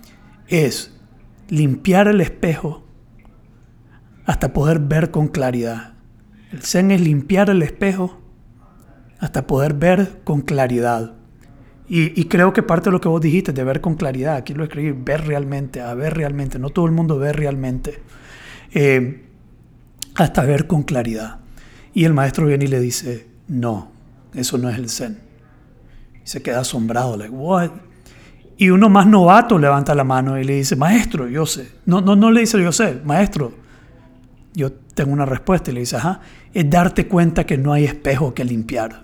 [0.48, 0.94] es
[1.50, 2.84] limpiar el espejo
[4.26, 5.94] hasta poder ver con claridad.
[6.52, 8.22] El zen es limpiar el espejo
[9.20, 11.14] hasta poder ver con claridad.
[11.88, 14.54] Y, y creo que parte de lo que vos dijiste, de ver con claridad, aquí
[14.54, 18.02] lo escribí, ver realmente, a ver realmente, no todo el mundo ve realmente,
[18.74, 19.26] Eh,
[20.16, 21.41] hasta ver con claridad.
[21.94, 23.92] Y el maestro viene y le dice, no,
[24.34, 25.20] eso no es el zen.
[26.24, 27.72] Y se queda asombrado, like, what?
[28.58, 31.70] Y uno más novato levanta la mano y le dice, maestro, yo sé.
[31.86, 33.54] No, no, no le dice yo sé, maestro,
[34.54, 36.22] yo tengo una respuesta y le dice, ajá,
[36.54, 39.04] es darte cuenta que no hay espejo que limpiar.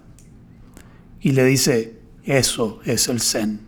[1.22, 3.62] Y le dice, eso es el zen.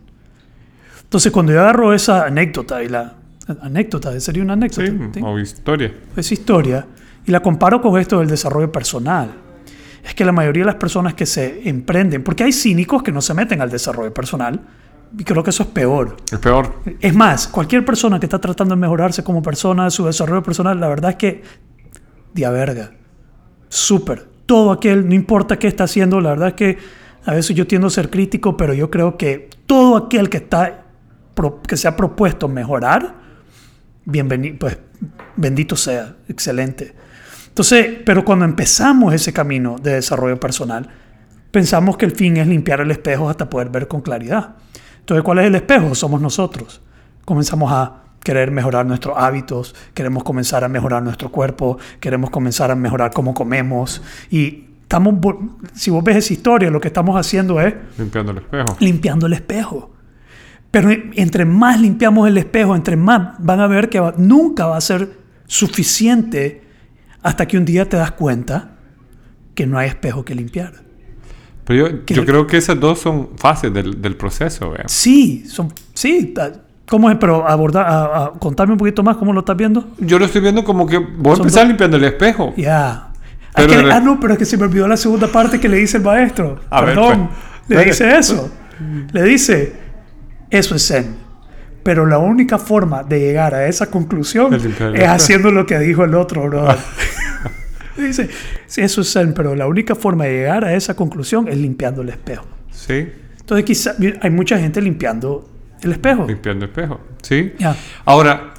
[1.02, 3.14] Entonces cuando yo agarro esa anécdota y la
[3.62, 5.20] anécdota, sería una anécdota, Sí, ¿sí?
[5.24, 5.92] o historia.
[6.16, 6.86] esa historia,
[7.26, 9.30] y la comparo con esto del desarrollo personal,
[10.04, 13.20] es que la mayoría de las personas que se emprenden, porque hay cínicos que no
[13.20, 14.60] se meten al desarrollo personal,
[15.18, 16.16] y creo que eso es peor.
[16.30, 16.74] Es peor.
[17.00, 20.88] Es más, cualquier persona que está tratando de mejorarse como persona, su desarrollo personal, la
[20.88, 21.42] verdad es que,
[22.32, 22.92] dia verga,
[23.68, 24.28] súper.
[24.46, 26.78] Todo aquel, no importa qué está haciendo, la verdad es que
[27.24, 30.86] a veces yo tiendo a ser crítico, pero yo creo que todo aquel que, está,
[31.66, 33.14] que se ha propuesto mejorar,
[34.04, 34.78] bienvenido, pues
[35.36, 36.94] bendito sea, excelente.
[37.50, 40.88] Entonces, pero cuando empezamos ese camino de desarrollo personal,
[41.50, 44.54] pensamos que el fin es limpiar el espejo hasta poder ver con claridad.
[45.00, 45.94] Entonces, ¿cuál es el espejo?
[45.94, 46.80] Somos nosotros.
[47.24, 52.74] Comenzamos a querer mejorar nuestros hábitos, queremos comenzar a mejorar nuestro cuerpo, queremos comenzar a
[52.76, 55.14] mejorar cómo comemos y estamos,
[55.72, 58.76] si vos ves esa historia, lo que estamos haciendo es Limpiando el espejo.
[58.80, 59.90] limpiando el espejo.
[60.70, 64.76] Pero entre más limpiamos el espejo, entre más van a ver que va- nunca va
[64.76, 65.10] a ser
[65.46, 66.62] suficiente
[67.22, 68.70] hasta que un día te das cuenta
[69.54, 70.72] que no hay espejo que limpiar.
[71.64, 74.70] Pero yo, Que- yo creo que esas dos son fases del, del proceso.
[74.70, 74.84] vea.
[74.88, 76.34] Sí, son, sí,
[76.88, 77.16] ¿cómo es?
[77.20, 79.88] Pero abordar, a, a- contarme un poquito más cómo lo estás viendo.
[79.98, 82.54] Yo lo estoy viendo como que voy a empezar dos- limpiando el espejo.
[82.56, 83.08] Ya.
[83.54, 85.60] Pero Es que- de- ah, no, pero es que se me olvidó la segunda parte
[85.60, 86.60] que le dice el maestro.
[86.70, 87.28] A ver, Perdón.
[87.66, 87.78] pues.
[87.78, 88.50] le dice eso.
[89.12, 89.72] Le dice,
[90.48, 91.14] eso es Zen.
[91.82, 96.14] Pero la única forma de llegar a esa conclusión Es haciendo lo que dijo el
[96.14, 96.76] otro, brother.
[97.96, 98.28] dice,
[98.66, 102.02] sí, eso es Zen, pero la única forma de llegar a esa conclusión es limpiando
[102.02, 102.46] el espejo.
[102.70, 103.08] Sí,
[103.38, 105.48] Entonces, quizá hay mucha gente limpiando
[105.82, 106.26] el espejo.
[106.26, 107.00] limpiando el espejo.
[107.22, 107.52] Sí.
[107.58, 107.76] Ya.
[108.04, 108.54] Ahora,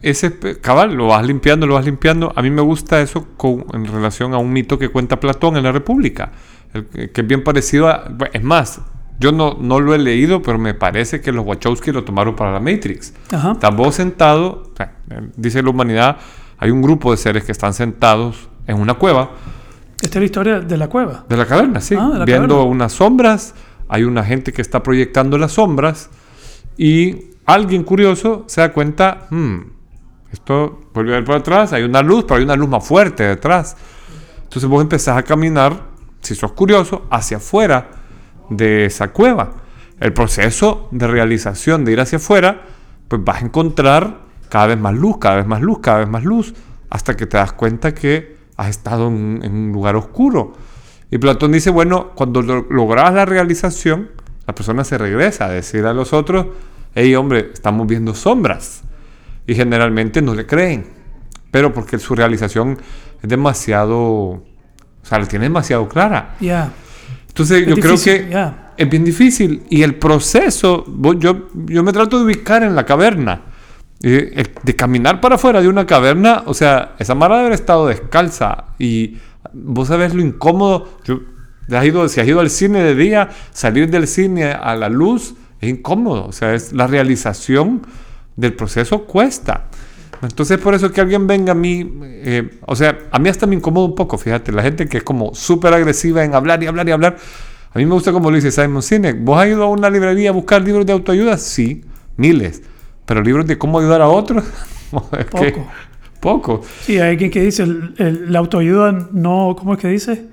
[0.00, 2.32] ese cabal, lo vas limpiando, lo vas limpiando.
[2.36, 5.64] A mí me gusta eso con- en relación a un mito que cuenta Platón en
[5.64, 6.32] la República,
[6.74, 8.10] el que es bien parecido a...
[8.32, 8.80] Es más,
[9.18, 12.52] yo no, no lo he leído, pero me parece que los Wachowski lo tomaron para
[12.52, 13.12] la Matrix.
[13.32, 13.52] Ajá.
[13.52, 16.16] Estás vos sentado, o sea, eh, dice la humanidad,
[16.58, 19.30] hay un grupo de seres que están sentados en una cueva
[20.00, 21.24] Esta es la historia de la cueva.
[21.28, 22.70] de la caverna, sí, Ah, la viendo caverna.
[22.70, 23.54] unas sombras,
[23.88, 26.10] hay una gente que está proyectando las sombras
[26.76, 29.58] y alguien curioso se da cuenta, "Hmm,
[30.32, 33.22] esto vuelve a ver por atrás, hay una luz, pero hay una luz más fuerte
[33.24, 33.76] detrás.
[34.44, 35.82] Entonces vos empezás a caminar,
[36.20, 37.90] si sos curioso, hacia afuera
[38.56, 39.52] de esa cueva.
[40.00, 42.62] El proceso de realización de ir hacia afuera,
[43.08, 46.24] pues vas a encontrar cada vez más luz, cada vez más luz, cada vez más
[46.24, 46.54] luz,
[46.90, 50.54] hasta que te das cuenta que has estado en, un lugar oscuro.
[51.10, 54.10] Y Platón dice, bueno, cuando lo- logras la realización,
[54.46, 56.46] la persona se regresa a decir a los otros,
[56.94, 58.82] hey hombre, estamos viendo sombras.
[59.46, 60.86] Y generalmente no le creen.
[61.50, 62.78] Pero porque su realización
[63.22, 64.42] es demasiado, o
[65.02, 66.34] sea, la tiene demasiado clara.
[66.40, 66.72] Ya.
[67.32, 68.72] Entonces Es yo creo difícil, que ya.
[68.76, 69.62] es bien difícil.
[69.70, 70.84] Y el proceso,
[71.18, 73.40] yo, yo me trato de ubicar en la caverna.
[74.02, 77.58] Y el- de caminar para afuera de una caverna, o sea, esa mara debe haber
[77.58, 78.64] estado descalza.
[78.78, 79.16] Y
[79.52, 80.98] vos sabés lo incómodo.
[81.04, 81.20] Yo,
[81.74, 85.34] has ido, si has ido al cine de día, salir del cine a la luz
[85.60, 86.26] es incómodo.
[86.26, 87.82] O sea, es la realización
[88.36, 89.68] del proceso cuesta.
[90.22, 93.56] Entonces por eso que alguien venga a mí, eh, o sea, a mí hasta me
[93.56, 96.88] incomoda un poco, fíjate, la gente que es como súper agresiva en hablar y hablar
[96.88, 97.16] y hablar.
[97.74, 99.18] A mí me gusta como lo dice Simon Sinek.
[99.24, 101.38] ¿Vos has ido a una librería a buscar libros de autoayuda?
[101.38, 101.82] Sí,
[102.16, 102.62] miles.
[103.06, 104.44] Pero libros de cómo ayudar a otros,
[105.30, 105.66] Poco.
[106.20, 106.62] poco.
[106.82, 110.26] Sí, hay alguien que dice, el- el- la autoayuda no, ¿cómo es que dice?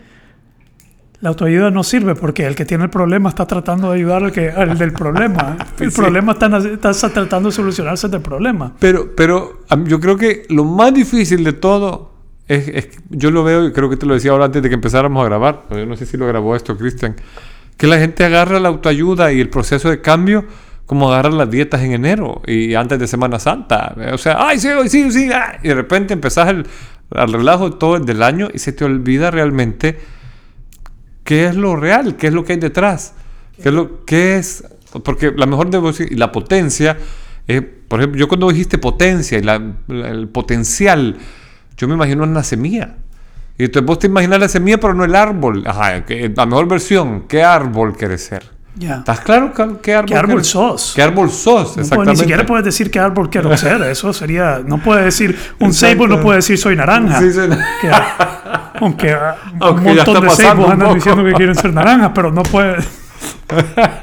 [1.21, 4.31] La autoayuda no sirve porque el que tiene el problema está tratando de ayudar al,
[4.31, 5.57] que, al del problema.
[5.79, 5.97] El Sí.
[6.01, 6.57] problema está,
[6.91, 8.73] está tratando de solucionarse del problema.
[8.79, 12.13] Pero, pero yo creo que lo más difícil de todo
[12.47, 14.75] es, es- yo lo veo y creo que te lo decía ahora antes de que
[14.75, 15.63] empezáramos a grabar.
[15.71, 17.15] Yo no sé si lo grabó esto, Cristian.
[17.75, 20.45] Que la gente agarra la autoayuda y el proceso de cambio
[20.85, 23.93] como agarra las dietas en enero y antes de Semana Santa.
[24.13, 25.29] O sea, ay, sí, sí, sí.
[25.33, 26.65] ah", Y de repente empezás el,
[27.11, 29.99] al relajo todo el del año y se te olvida realmente
[31.29, 33.13] qué es lo real, qué es lo que hay detrás,
[33.61, 34.03] qué es lo
[34.37, 34.63] es,
[35.03, 35.77] porque la mejor de
[36.09, 36.97] y la potencia,
[37.47, 41.17] eh, por ejemplo, yo cuando dijiste potencia y la- la- el potencial,
[41.77, 42.95] yo me imagino una semilla.
[43.59, 45.61] Y entonces vos te imaginas la semilla, pero no el árbol.
[45.67, 46.03] Ajá,
[46.35, 48.41] la mejor versión, ¿qué árbol quieres ser?
[48.79, 48.95] Ya.
[48.99, 49.51] ¿Estás claro
[49.81, 50.93] qué árbol, ¿Qué árbol sos?
[50.95, 51.43] ¿Qué árbol sos?
[51.43, 52.11] No puedes- Exactamente.
[52.13, 53.81] ni siquiera puedes decir qué árbol quiero ser.
[53.83, 54.61] Eso sería.
[54.65, 55.37] No puedes decir.
[55.59, 57.19] Un sable no puede decir soy naranja.
[57.19, 57.39] Sí, sí.
[57.79, 57.91] Que-
[58.79, 59.13] aunque
[59.59, 62.77] un montón de sables andan diciendo que quieren ser naranjas, pero no puede.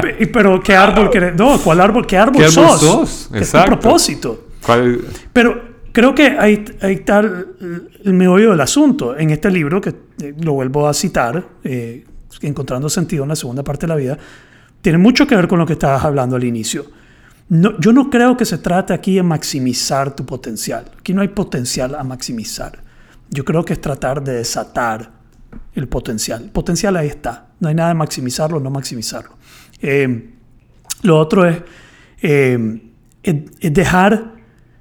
[0.00, 1.34] Pe- pero qué árbol quieres.
[1.36, 2.06] No, ¿cuál árbol?
[2.06, 2.80] ¿Qué árbol ¿Qué sos?
[2.80, 3.28] sos?
[3.32, 3.78] ¿Qué es Exacto.
[3.80, 4.46] propósito?
[4.64, 5.00] ¿Cuál-
[5.32, 5.60] Pero
[5.92, 9.16] creo que ahí, ahí está el, el meollo del asunto.
[9.16, 9.90] En este libro, que
[10.22, 12.04] eh, lo vuelvo a citar, eh,
[12.40, 14.18] Encontrando Sentido en la segunda parte de la vida,
[14.80, 16.86] tiene mucho que ver con lo que estabas hablando al inicio.
[17.48, 20.90] No, yo no creo que se trate aquí de maximizar tu potencial.
[20.98, 22.82] Aquí no hay potencial a maximizar.
[23.30, 25.10] Yo creo que es tratar de desatar
[25.74, 26.44] el potencial.
[26.44, 27.48] El potencial ahí está.
[27.60, 29.32] No hay nada de maximizarlo o no maximizarlo.
[29.80, 30.30] Eh,
[31.02, 31.62] lo otro es,
[32.22, 32.80] eh,
[33.22, 34.34] es, es dejar,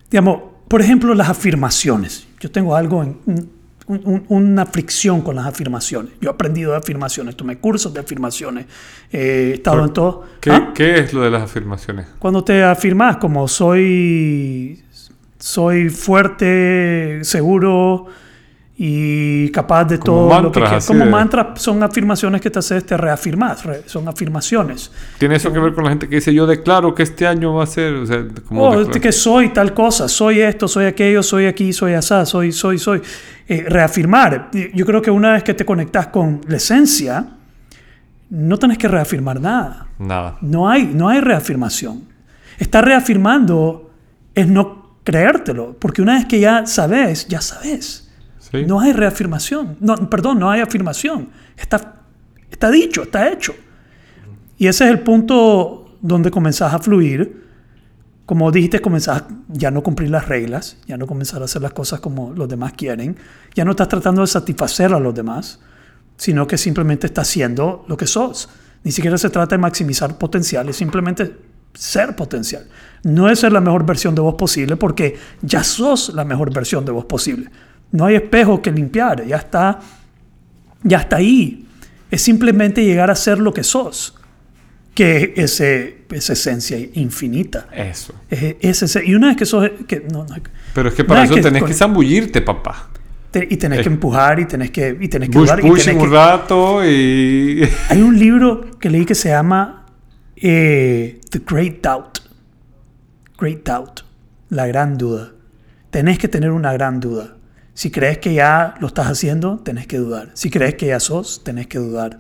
[0.09, 2.27] digamos, por ejemplo, las afirmaciones.
[2.39, 3.51] Yo tengo algo, en,
[3.91, 6.13] un- un- una fricción con las afirmaciones.
[6.21, 8.65] Yo he aprendido de afirmaciones, tomé cursos de afirmaciones,
[9.11, 10.23] eh, he estado en todo.
[10.39, 10.71] ¿Qué, ¿Ah?
[10.73, 12.07] qué es lo de las afirmaciones?
[12.19, 14.83] Cuando te afirmas como soy,
[15.39, 18.07] soy fuerte, seguro
[18.84, 22.84] y capaz de Como todo lo que Como de- mantras son afirmaciones que te haces,
[22.84, 24.91] te reafirmas, re- son afirmaciones.
[25.19, 27.65] ¿Tiene eso que ver con la gente que dice yo declaro que este año va
[27.65, 27.93] a ser?
[27.93, 31.93] O sea, como Oh, que soy tal cosa, soy esto, soy aquello, soy aquí, soy
[31.93, 33.03] asá, soy, soy, soy.
[33.47, 34.49] Eh, reafirmar.
[34.73, 37.23] Yo creo que una vez que te conectas con la esencia,
[38.32, 39.89] no tenés que reafirmar nada.
[39.99, 40.38] Nada.
[40.41, 42.05] No hay, no hay reafirmación.
[42.57, 43.91] Estar reafirmando
[44.34, 48.07] es no creértelo, porque una vez que ya sabes, ya sabes.
[48.53, 49.77] No hay reafirmación.
[49.79, 51.29] No, perdón, no hay afirmación.
[51.57, 52.01] Está,
[52.49, 53.53] está dicho, está hecho.
[54.57, 57.41] Y ese es el punto donde comenzás a fluir.
[58.25, 61.99] Como dijiste, comenzás ya no cumplir las reglas, ya no comenzar a hacer las cosas
[61.99, 63.17] como los demás quieren.
[63.55, 65.59] Ya no estás tratando de satisfacer a los demás,
[66.17, 68.49] sino que simplemente estás siendo lo que sos.
[68.83, 71.35] Ni siquiera se trata de maximizar potencial, es simplemente
[71.73, 72.67] ser potencial.
[73.03, 76.85] No es ser la mejor versión de vos posible porque ya sos la mejor versión
[76.85, 77.49] de vos posible.
[77.91, 79.79] No hay espejo que limpiar, ya está,
[80.83, 81.65] ya está ahí.
[82.09, 84.15] Es simplemente llegar a ser lo que sos,
[84.93, 87.67] que es esa esencia infinita.
[87.73, 88.13] Eso.
[88.29, 89.69] Es, y una vez que sos...
[89.87, 90.35] Que, no, no,
[90.73, 92.89] Pero es que para eso tenés con- que zambullirte, papá.
[93.31, 95.99] te- y tenés que empujar y tenés que, y tenés que Push, y tenés un
[95.99, 97.63] que- rato y...
[97.89, 99.85] Hay un libro que leí que se llama
[100.35, 102.19] eh, The Great Doubt.
[103.39, 104.01] Great Doubt.
[104.49, 105.31] La gran duda.
[105.89, 107.35] Tenés que tener una gran duda.
[107.74, 110.32] Si crees que ya lo estás haciendo, tenés que dudar.
[110.34, 112.19] Si crees que ya sos, tenés que dudar.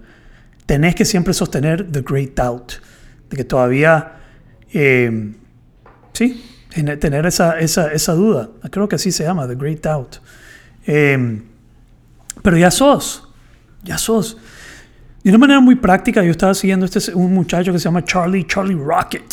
[0.65, 2.73] Tenés que siempre sostener The Great Doubt.
[3.29, 4.13] De que todavía,
[4.73, 5.33] eh,
[6.13, 6.43] sí,
[6.73, 8.49] tener tener esa, esa, esa duda.
[8.69, 10.17] Creo que así se llama, The Great Doubt.
[10.87, 11.41] Eh,
[12.41, 13.27] pero ya sos,
[13.83, 14.37] ya sos.
[15.23, 18.45] De una manera muy práctica, yo estaba siguiendo este, un muchacho que se llama Charlie,
[18.47, 19.23] Charlie Rocket,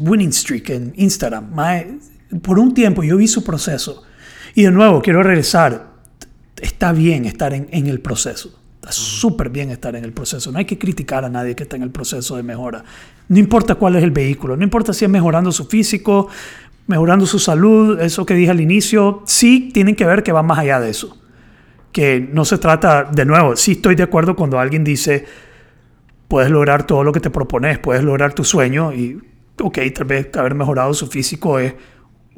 [0.00, 1.50] Winning Streak en Instagram.
[2.42, 4.04] Por un tiempo yo vi su proceso.
[4.58, 5.86] Y de nuevo, quiero regresar.
[6.60, 8.58] Está bien estar en, en el proceso.
[8.74, 10.50] Está súper bien estar en el proceso.
[10.50, 12.82] No hay que criticar a nadie que está en el proceso de mejora.
[13.28, 14.56] No importa cuál es el vehículo.
[14.56, 16.26] No importa si es mejorando su físico,
[16.88, 19.22] mejorando su salud, eso que dije al inicio.
[19.26, 21.16] Sí, tienen que ver que va más allá de eso
[21.92, 25.24] que no se trata, de nuevo, sí estoy de acuerdo cuando alguien dice,
[26.28, 29.22] puedes lograr todo lo que te propones, puedes lograr tu sueño y,
[29.60, 31.74] ok, tal vez haber mejorado su físico es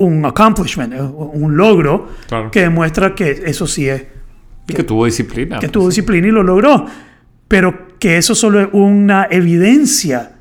[0.01, 2.51] un accomplishment, es un logro Claro.
[2.51, 4.03] que demuestra que eso sí es,
[4.69, 5.59] Y que tuvo disciplina.
[5.59, 6.87] que tuvo disciplina y lo logró,
[7.49, 10.33] pero que eso solo es una evidencia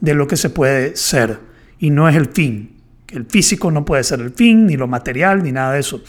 [0.00, 1.38] de lo que se puede ser
[1.78, 2.76] y no es el fin,
[3.12, 6.00] El físico no puede ser el fin, ni lo material, ni nada de eso.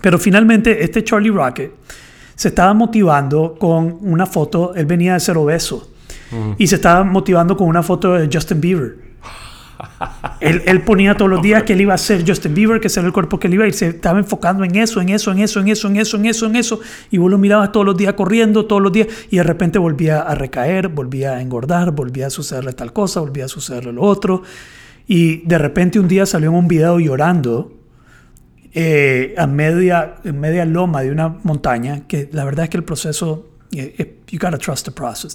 [0.00, 1.70] Pero finalmente este Charlie Rocket
[2.34, 5.90] se estaba motivando con una foto, él venía de ser obeso,
[6.56, 8.96] y se estaba motivando con una foto de Justin Bieber.
[10.40, 13.00] Él, él, ponía todos los días que él iba a ser Justin Bieber, que ese
[13.00, 13.74] era el cuerpo que él iba a ir.
[13.74, 16.46] Se estaba enfocando en eso, en eso, en eso, en eso, en eso, en eso,
[16.46, 16.80] en eso.
[17.10, 19.08] Y vos lo mirabas todos los días corriendo, todos los días.
[19.30, 23.46] Y de repente volvía a recaer, volvía a engordar, volvía a sucederle tal cosa, volvía
[23.46, 24.42] a sucederle lo otro.
[25.06, 27.78] Y de repente un día salió en un video llorando
[28.74, 32.84] eh, a media, en media loma de una montaña, que la verdad es que el
[32.84, 35.34] proceso, eh, eh, you gotta trust the process.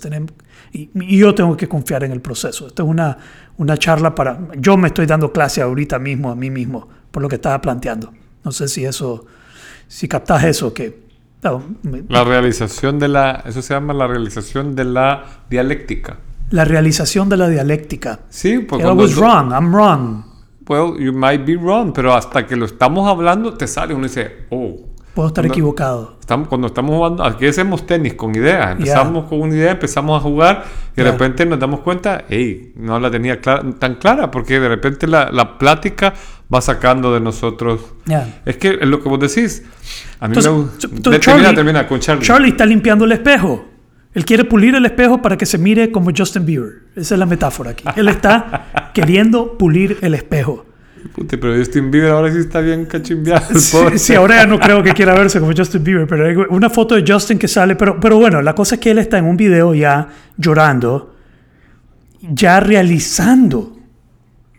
[0.72, 2.68] Y, y, yo tengo que confiar en el proceso.
[2.68, 3.18] Esto es una,
[3.58, 4.40] una charla para...
[4.58, 8.12] Yo me estoy dando clase ahorita mismo a mí mismo por lo que estaba planteando.
[8.44, 9.26] No sé si eso,
[9.88, 11.04] si captas eso, que...
[11.44, 13.44] No, me, La realización de la...
[13.46, 16.18] Eso se llama la realización de la dialéctica.
[16.52, 18.20] la realización de la dialéctica.
[18.30, 20.24] Sí, pues I was wrong, I'm wrong.
[20.68, 24.46] Well, you might be wrong, pero hasta que lo estamos hablando te sale uno dice,
[24.52, 24.93] oh.
[25.14, 26.18] Puedo estar Cuando- equivocado.
[26.20, 28.72] Estamos, cuando estamos jugando, aquí hacemos tenis con ideas.
[28.72, 31.12] Empezamos con una idea, empezamos a jugar y de Ya.
[31.12, 35.30] repente nos damos cuenta, hey, no la tenía clara- tan clara porque de repente la,
[35.32, 36.14] la plática
[36.54, 37.82] va sacando de nosotros.
[38.06, 38.42] Ya.
[38.46, 39.64] Es que es lo que vos decís.
[40.20, 40.52] A mí Entonces,
[40.92, 41.20] me gusta.
[41.20, 42.26] termina, termina con Charlie.
[42.26, 43.66] Charlie está limpiando el espejo.
[44.14, 46.84] Él quiere pulir el espejo para que se mire como Justin Bieber.
[46.96, 47.84] Esa es la metáfora aquí.
[47.96, 50.66] Él está queriendo pulir el espejo.
[51.12, 53.60] Puta, pero Justin Bieber ahora sí está bien cachimbeado.
[53.60, 56.70] Sí, sí, ahora ya no creo que quiera verse como Justin Bieber, pero hay una
[56.70, 57.76] foto de Justin que sale.
[57.76, 61.16] Pero, pero bueno, la cosa es que él está en un video ya llorando,
[62.22, 63.78] ya realizando.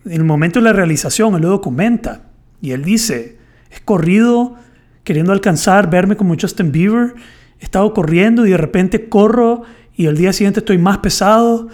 [0.04, 2.22] En el momento de la realización, él lo documenta.
[2.60, 3.38] Y él dice,
[3.70, 4.56] he corrido
[5.02, 7.14] queriendo alcanzar, verme como Justin Bieber.
[7.60, 9.62] He estado corriendo y de repente corro
[9.96, 11.68] y el día siguiente estoy más pesado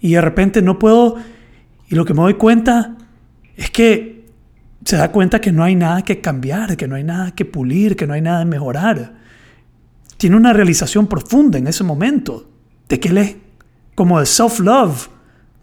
[0.00, 1.16] y de repente no puedo.
[1.88, 2.96] Y lo que me doy cuenta
[3.56, 4.26] es que
[4.84, 7.96] se da cuenta que no hay nada que cambiar, que no hay nada que pulir,
[7.96, 9.14] que no hay nada que mejorar.
[10.16, 12.48] Tiene una realización profunda en ese momento
[12.88, 13.36] de que él es
[13.94, 15.08] como de self-love,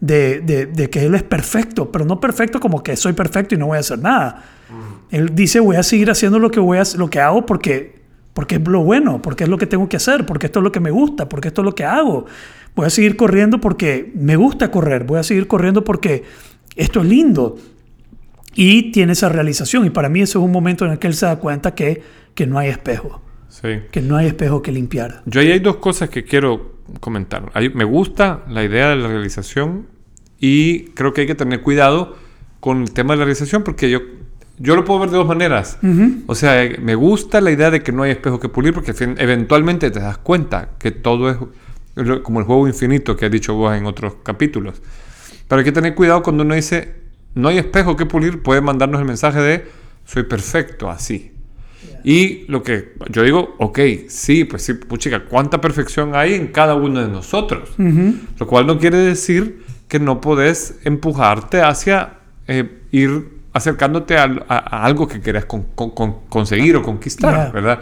[0.00, 3.58] de, de- de que él es perfecto, pero no perfecto como que soy perfecto y
[3.58, 4.44] no voy a hacer nada.
[5.10, 8.02] Él dice, voy a seguir haciendo lo que, voy a, lo que hago porque,
[8.34, 10.72] porque es lo bueno, porque es lo que tengo que hacer, porque esto es lo
[10.72, 12.26] que me gusta, porque esto es lo que hago.
[12.74, 16.24] Voy a seguir corriendo porque me gusta correr, voy a seguir corriendo porque
[16.76, 17.56] esto es lindo.
[18.54, 19.84] Y tiene esa realización.
[19.86, 22.02] Y para mí ese es un momento en el que él se da cuenta que,
[22.34, 23.68] que no hay espejo, Sí.
[23.90, 25.22] que no hay espejo que limpiar.
[25.26, 27.50] Yo ahí hay dos cosas que quiero comentar.
[27.54, 29.86] Ahí me gusta la idea de la realización
[30.40, 32.16] y creo que hay que tener cuidado
[32.60, 34.00] con el tema de la realización porque yo,
[34.58, 35.78] yo lo puedo ver de dos maneras.
[36.26, 39.90] O sea, me gusta la idea de que no hay espejo que pulir porque eventualmente
[39.90, 41.36] te das cuenta que todo es
[42.22, 44.82] como el juego infinito que has dicho vos en otros capítulos.
[45.48, 47.03] Pero hay que tener cuidado cuando uno dice
[47.34, 49.66] no hay espejo que pulir, puede mandarnos el mensaje de
[50.04, 51.32] soy perfecto así.
[52.04, 53.78] Y lo que yo digo, ok,
[54.08, 57.70] sí, pues sí, puchica, ¿cuánta perfección hay en cada uno de nosotros?
[58.38, 62.14] Lo cual no quiere decir que no podés empujarte hacia
[62.46, 67.50] eh, ir acercándote a, a algo que querés con- con- con- conseguir o conquistar, Yeah.
[67.52, 67.80] ¿verdad?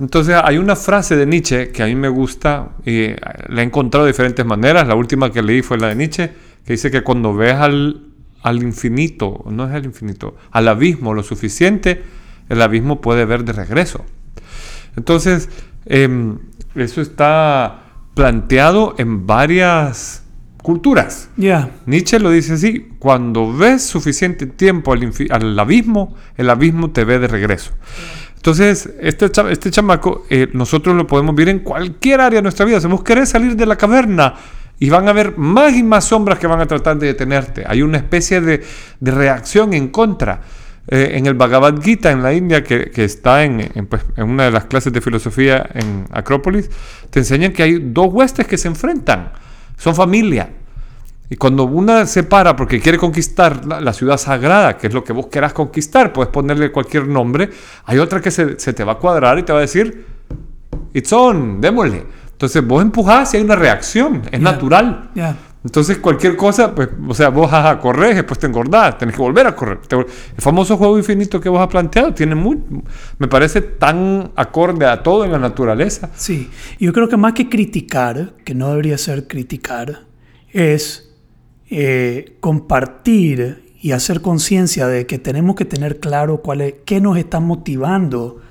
[0.00, 3.16] Entonces hay una frase de Nietzsche que a mí me gusta y eh,
[3.48, 4.88] la he encontrado de diferentes maneras.
[4.88, 6.30] La última que leí fue la de Nietzsche,
[6.66, 8.00] que dice que cuando ves al,
[8.44, 12.02] al infinito, no es al infinito, al abismo lo suficiente,
[12.48, 14.04] el abismo puede ver de regreso.
[14.96, 15.48] Entonces,
[15.86, 16.38] em,
[16.76, 17.80] eso está
[18.14, 20.24] planteado en varias
[20.62, 21.28] culturas.
[21.36, 27.04] Ya, Nietzsche lo dice así, cuando ves suficiente tiempo al, al abismo, el abismo te
[27.04, 27.72] ve de regreso.
[28.36, 32.66] Entonces, este, cha- este chamaco, eh, nosotros lo podemos ver en cualquier área de nuestra
[32.66, 32.80] vida.
[32.80, 34.34] Si vos querés salir de la caverna
[34.78, 37.64] y van a haber más y más sombras que van a tratar de detenerte.
[37.66, 38.62] Hay una especie de,
[39.00, 40.40] de reacción en contra.
[40.86, 44.44] Eh, en el Bhagavad Gita en la India, que, que está en, pues, en una
[44.44, 46.68] de las clases de filosofía en Acrópolis,
[47.08, 49.32] te enseñan que hay dos huestes que se enfrentan.
[49.78, 50.50] Son familia.
[51.30, 55.02] Y cuando una se para porque quiere conquistar la, la ciudad sagrada, que es lo
[55.02, 57.48] que vos querás conquistar, puedes ponerle cualquier nombre,
[57.86, 60.04] hay otra que se, se te va a cuadrar y te va a decir,
[60.92, 62.04] it's on, démosle.
[62.34, 64.38] Entonces vos empujás y hay una reacción, es Ya.
[64.38, 65.10] natural.
[65.14, 65.36] ya.
[65.64, 69.46] Entonces cualquier cosa, pues, o sea, vos ajá, corres, después te engordás, tenés que volver
[69.46, 69.78] a correr.
[69.88, 70.04] El
[70.42, 72.60] famoso juego infinito que vos has planteado tiene muy,
[73.18, 76.10] me parece tan acorde a todo en la naturaleza.
[76.16, 80.00] Sí, yo creo que más que criticar, que no debería ser criticar,
[80.52, 81.10] es
[81.70, 87.16] eh, compartir y hacer conciencia de que tenemos que tener claro cuál es, qué nos
[87.16, 88.42] está motivando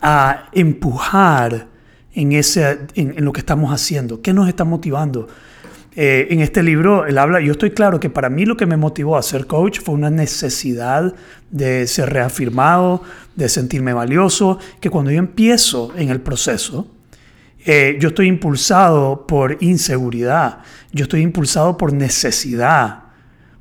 [0.00, 1.68] a empujar
[2.16, 5.28] en, ese, en, en lo que estamos haciendo, qué nos está motivando.
[5.98, 8.76] eh, en este libro él habla, yo estoy claro que para mí lo que me
[8.76, 11.14] motivó a ser coach fue una necesidad
[11.50, 13.02] de ser reafirmado,
[13.34, 16.88] de sentirme valioso, que cuando yo empiezo en el proceso,
[17.64, 20.58] eh, yo estoy impulsado por inseguridad,
[20.92, 23.04] yo estoy impulsado por necesidad,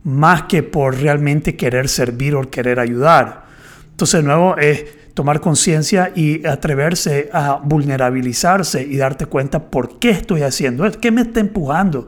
[0.03, 3.45] más que por realmente querer servir o querer ayudar.
[3.91, 4.85] Entonces, de nuevo, es
[5.15, 11.09] tomar conciencia y atreverse a vulnerabilizarse y darte cuenta por qué estoy haciendo esto, qué
[11.09, 12.05] me está empujando.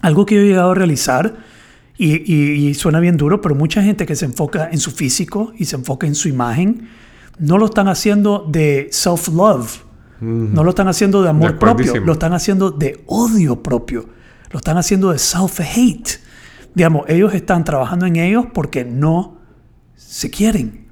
[0.00, 1.36] Algo que yo he llegado a realizar,
[1.98, 5.76] y, suena bien duro, pero mucha gente que se enfoca en su físico y se
[5.76, 6.88] enfoca en su imagen,
[7.38, 9.82] no lo están haciendo de self-love,
[10.20, 14.08] no lo están haciendo de amor propio, lo están haciendo de odio propio,
[14.50, 16.20] lo están haciendo de self-hate.
[16.74, 19.38] Digamos, ellos están trabajando en ellos porque no
[19.94, 20.87] se quieren.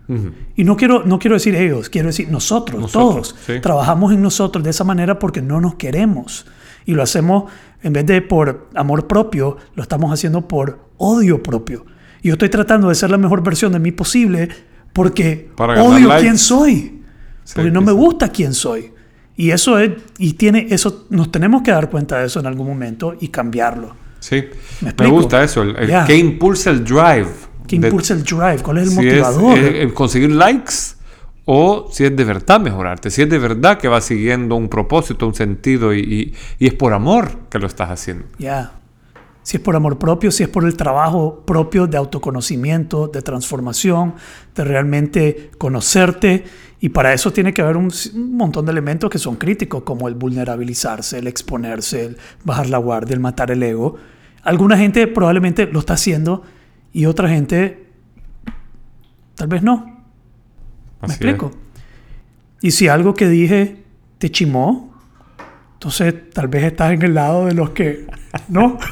[0.57, 3.35] Y no quiero, no quiero decir ellos, quiero decir nosotros, todos.
[3.61, 6.47] Trabajamos en nosotros de esa manera porque no nos queremos.
[6.85, 7.51] Y lo hacemos,
[7.83, 11.85] en vez de por amor propio, lo estamos haciendo por odio propio.
[12.23, 14.49] Y yo estoy tratando de ser la mejor versión de mí posible
[14.93, 17.03] porque odio quién soy.
[17.55, 18.93] porque no me gusta quién soy.
[19.37, 22.67] Y eso es, y tiene, eso, nos tenemos que dar cuenta de eso en algún
[22.67, 23.95] momento y cambiarlo.
[24.19, 24.45] Sí,
[24.81, 27.29] me, gusta eso, el, que impulsa el drive.
[27.67, 28.59] ¿Qué impulsa el drive?
[28.63, 29.59] ¿Cuál es el motivador?
[29.59, 30.97] Es, conseguir likes
[31.45, 35.27] o si es de verdad mejorarte, si es de verdad que vas siguiendo un propósito,
[35.27, 38.27] un sentido y, y, es por amor que lo estás haciendo.
[38.39, 38.73] Ya.
[39.45, 44.15] Si es por amor propio, si es por el trabajo propio de autoconocimiento, de transformación,
[44.57, 46.43] de realmente conocerte.
[46.81, 50.09] Y para eso tiene que haber un, un montón de elementos que son críticos, como
[50.09, 53.95] el vulnerabilizarse, el exponerse, el bajar la guardia, el matar el ego.
[54.43, 56.43] Alguna gente probablemente lo está haciendo
[56.97, 57.85] y otra gente
[59.35, 60.03] tal vez no.
[61.03, 61.51] ¿Me explico?
[62.63, 63.85] Y si algo que dije
[64.17, 64.99] te chimó,
[65.75, 68.07] entonces tal vez estás en el lado de los que
[68.49, 68.79] no.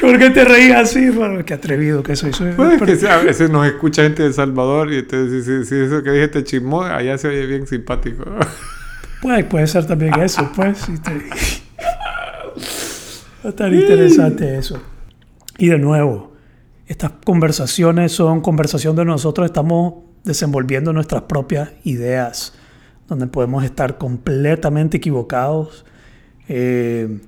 [0.00, 1.08] ¿Por qué te reías así?
[1.10, 2.32] Bueno, qué atrevido que soy.
[2.32, 6.26] soy que a veces nos escucha gente de Salvador y entonces si, eso que dije
[6.26, 8.24] te chimó, allá se oye bien simpático.
[9.22, 10.84] Puede, puede ser también eso, pues.
[13.52, 14.80] Tan interesante eso.
[15.58, 16.32] Y de nuevo,
[16.86, 22.54] estas conversaciones son conversación de nosotros, estamos desenvolviendo nuestras propias ideas,
[23.08, 25.84] donde podemos estar completamente equivocados.
[26.48, 27.20] Eh,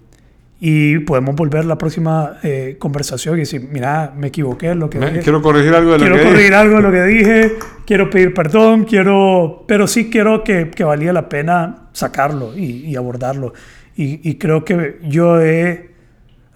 [0.58, 4.98] y podemos volver la próxima eh, conversación y decir, mira, me equivoqué en lo que
[4.98, 5.20] dije.
[5.20, 7.52] Quiero corregir algo de lo quiero corregir algo de lo que dije,
[7.84, 12.96] quiero pedir perdón, quiero, pero sí quiero que, que valía la pena sacarlo y, y
[12.96, 13.52] abordarlo.
[13.96, 15.95] Y, y, creo que yo he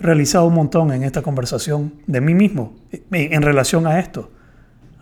[0.00, 2.74] realizado un montón en esta conversación de mí mismo
[3.12, 4.30] en relación a esto,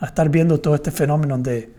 [0.01, 1.73] a estar viendo todo este fenómeno de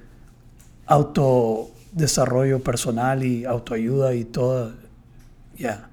[0.86, 4.74] autodesarrollo personal y autoayuda y todo.
[5.58, 5.90] Ya.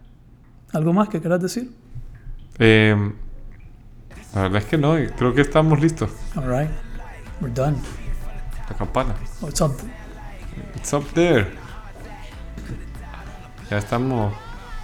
[0.72, 1.70] ¿Algo más que quieras decir?
[2.58, 3.12] Em,
[4.34, 6.10] la verdad es que no, creo que estamos listos.
[6.36, 6.70] All right.
[7.40, 7.76] We're done.
[8.68, 9.14] La campana.
[9.40, 9.72] What's up?
[10.76, 11.46] It's up there.
[13.70, 14.32] Ya estamos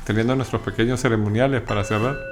[0.04, 2.31] teniendo nuestros pequeños ceremoniales para cerrar.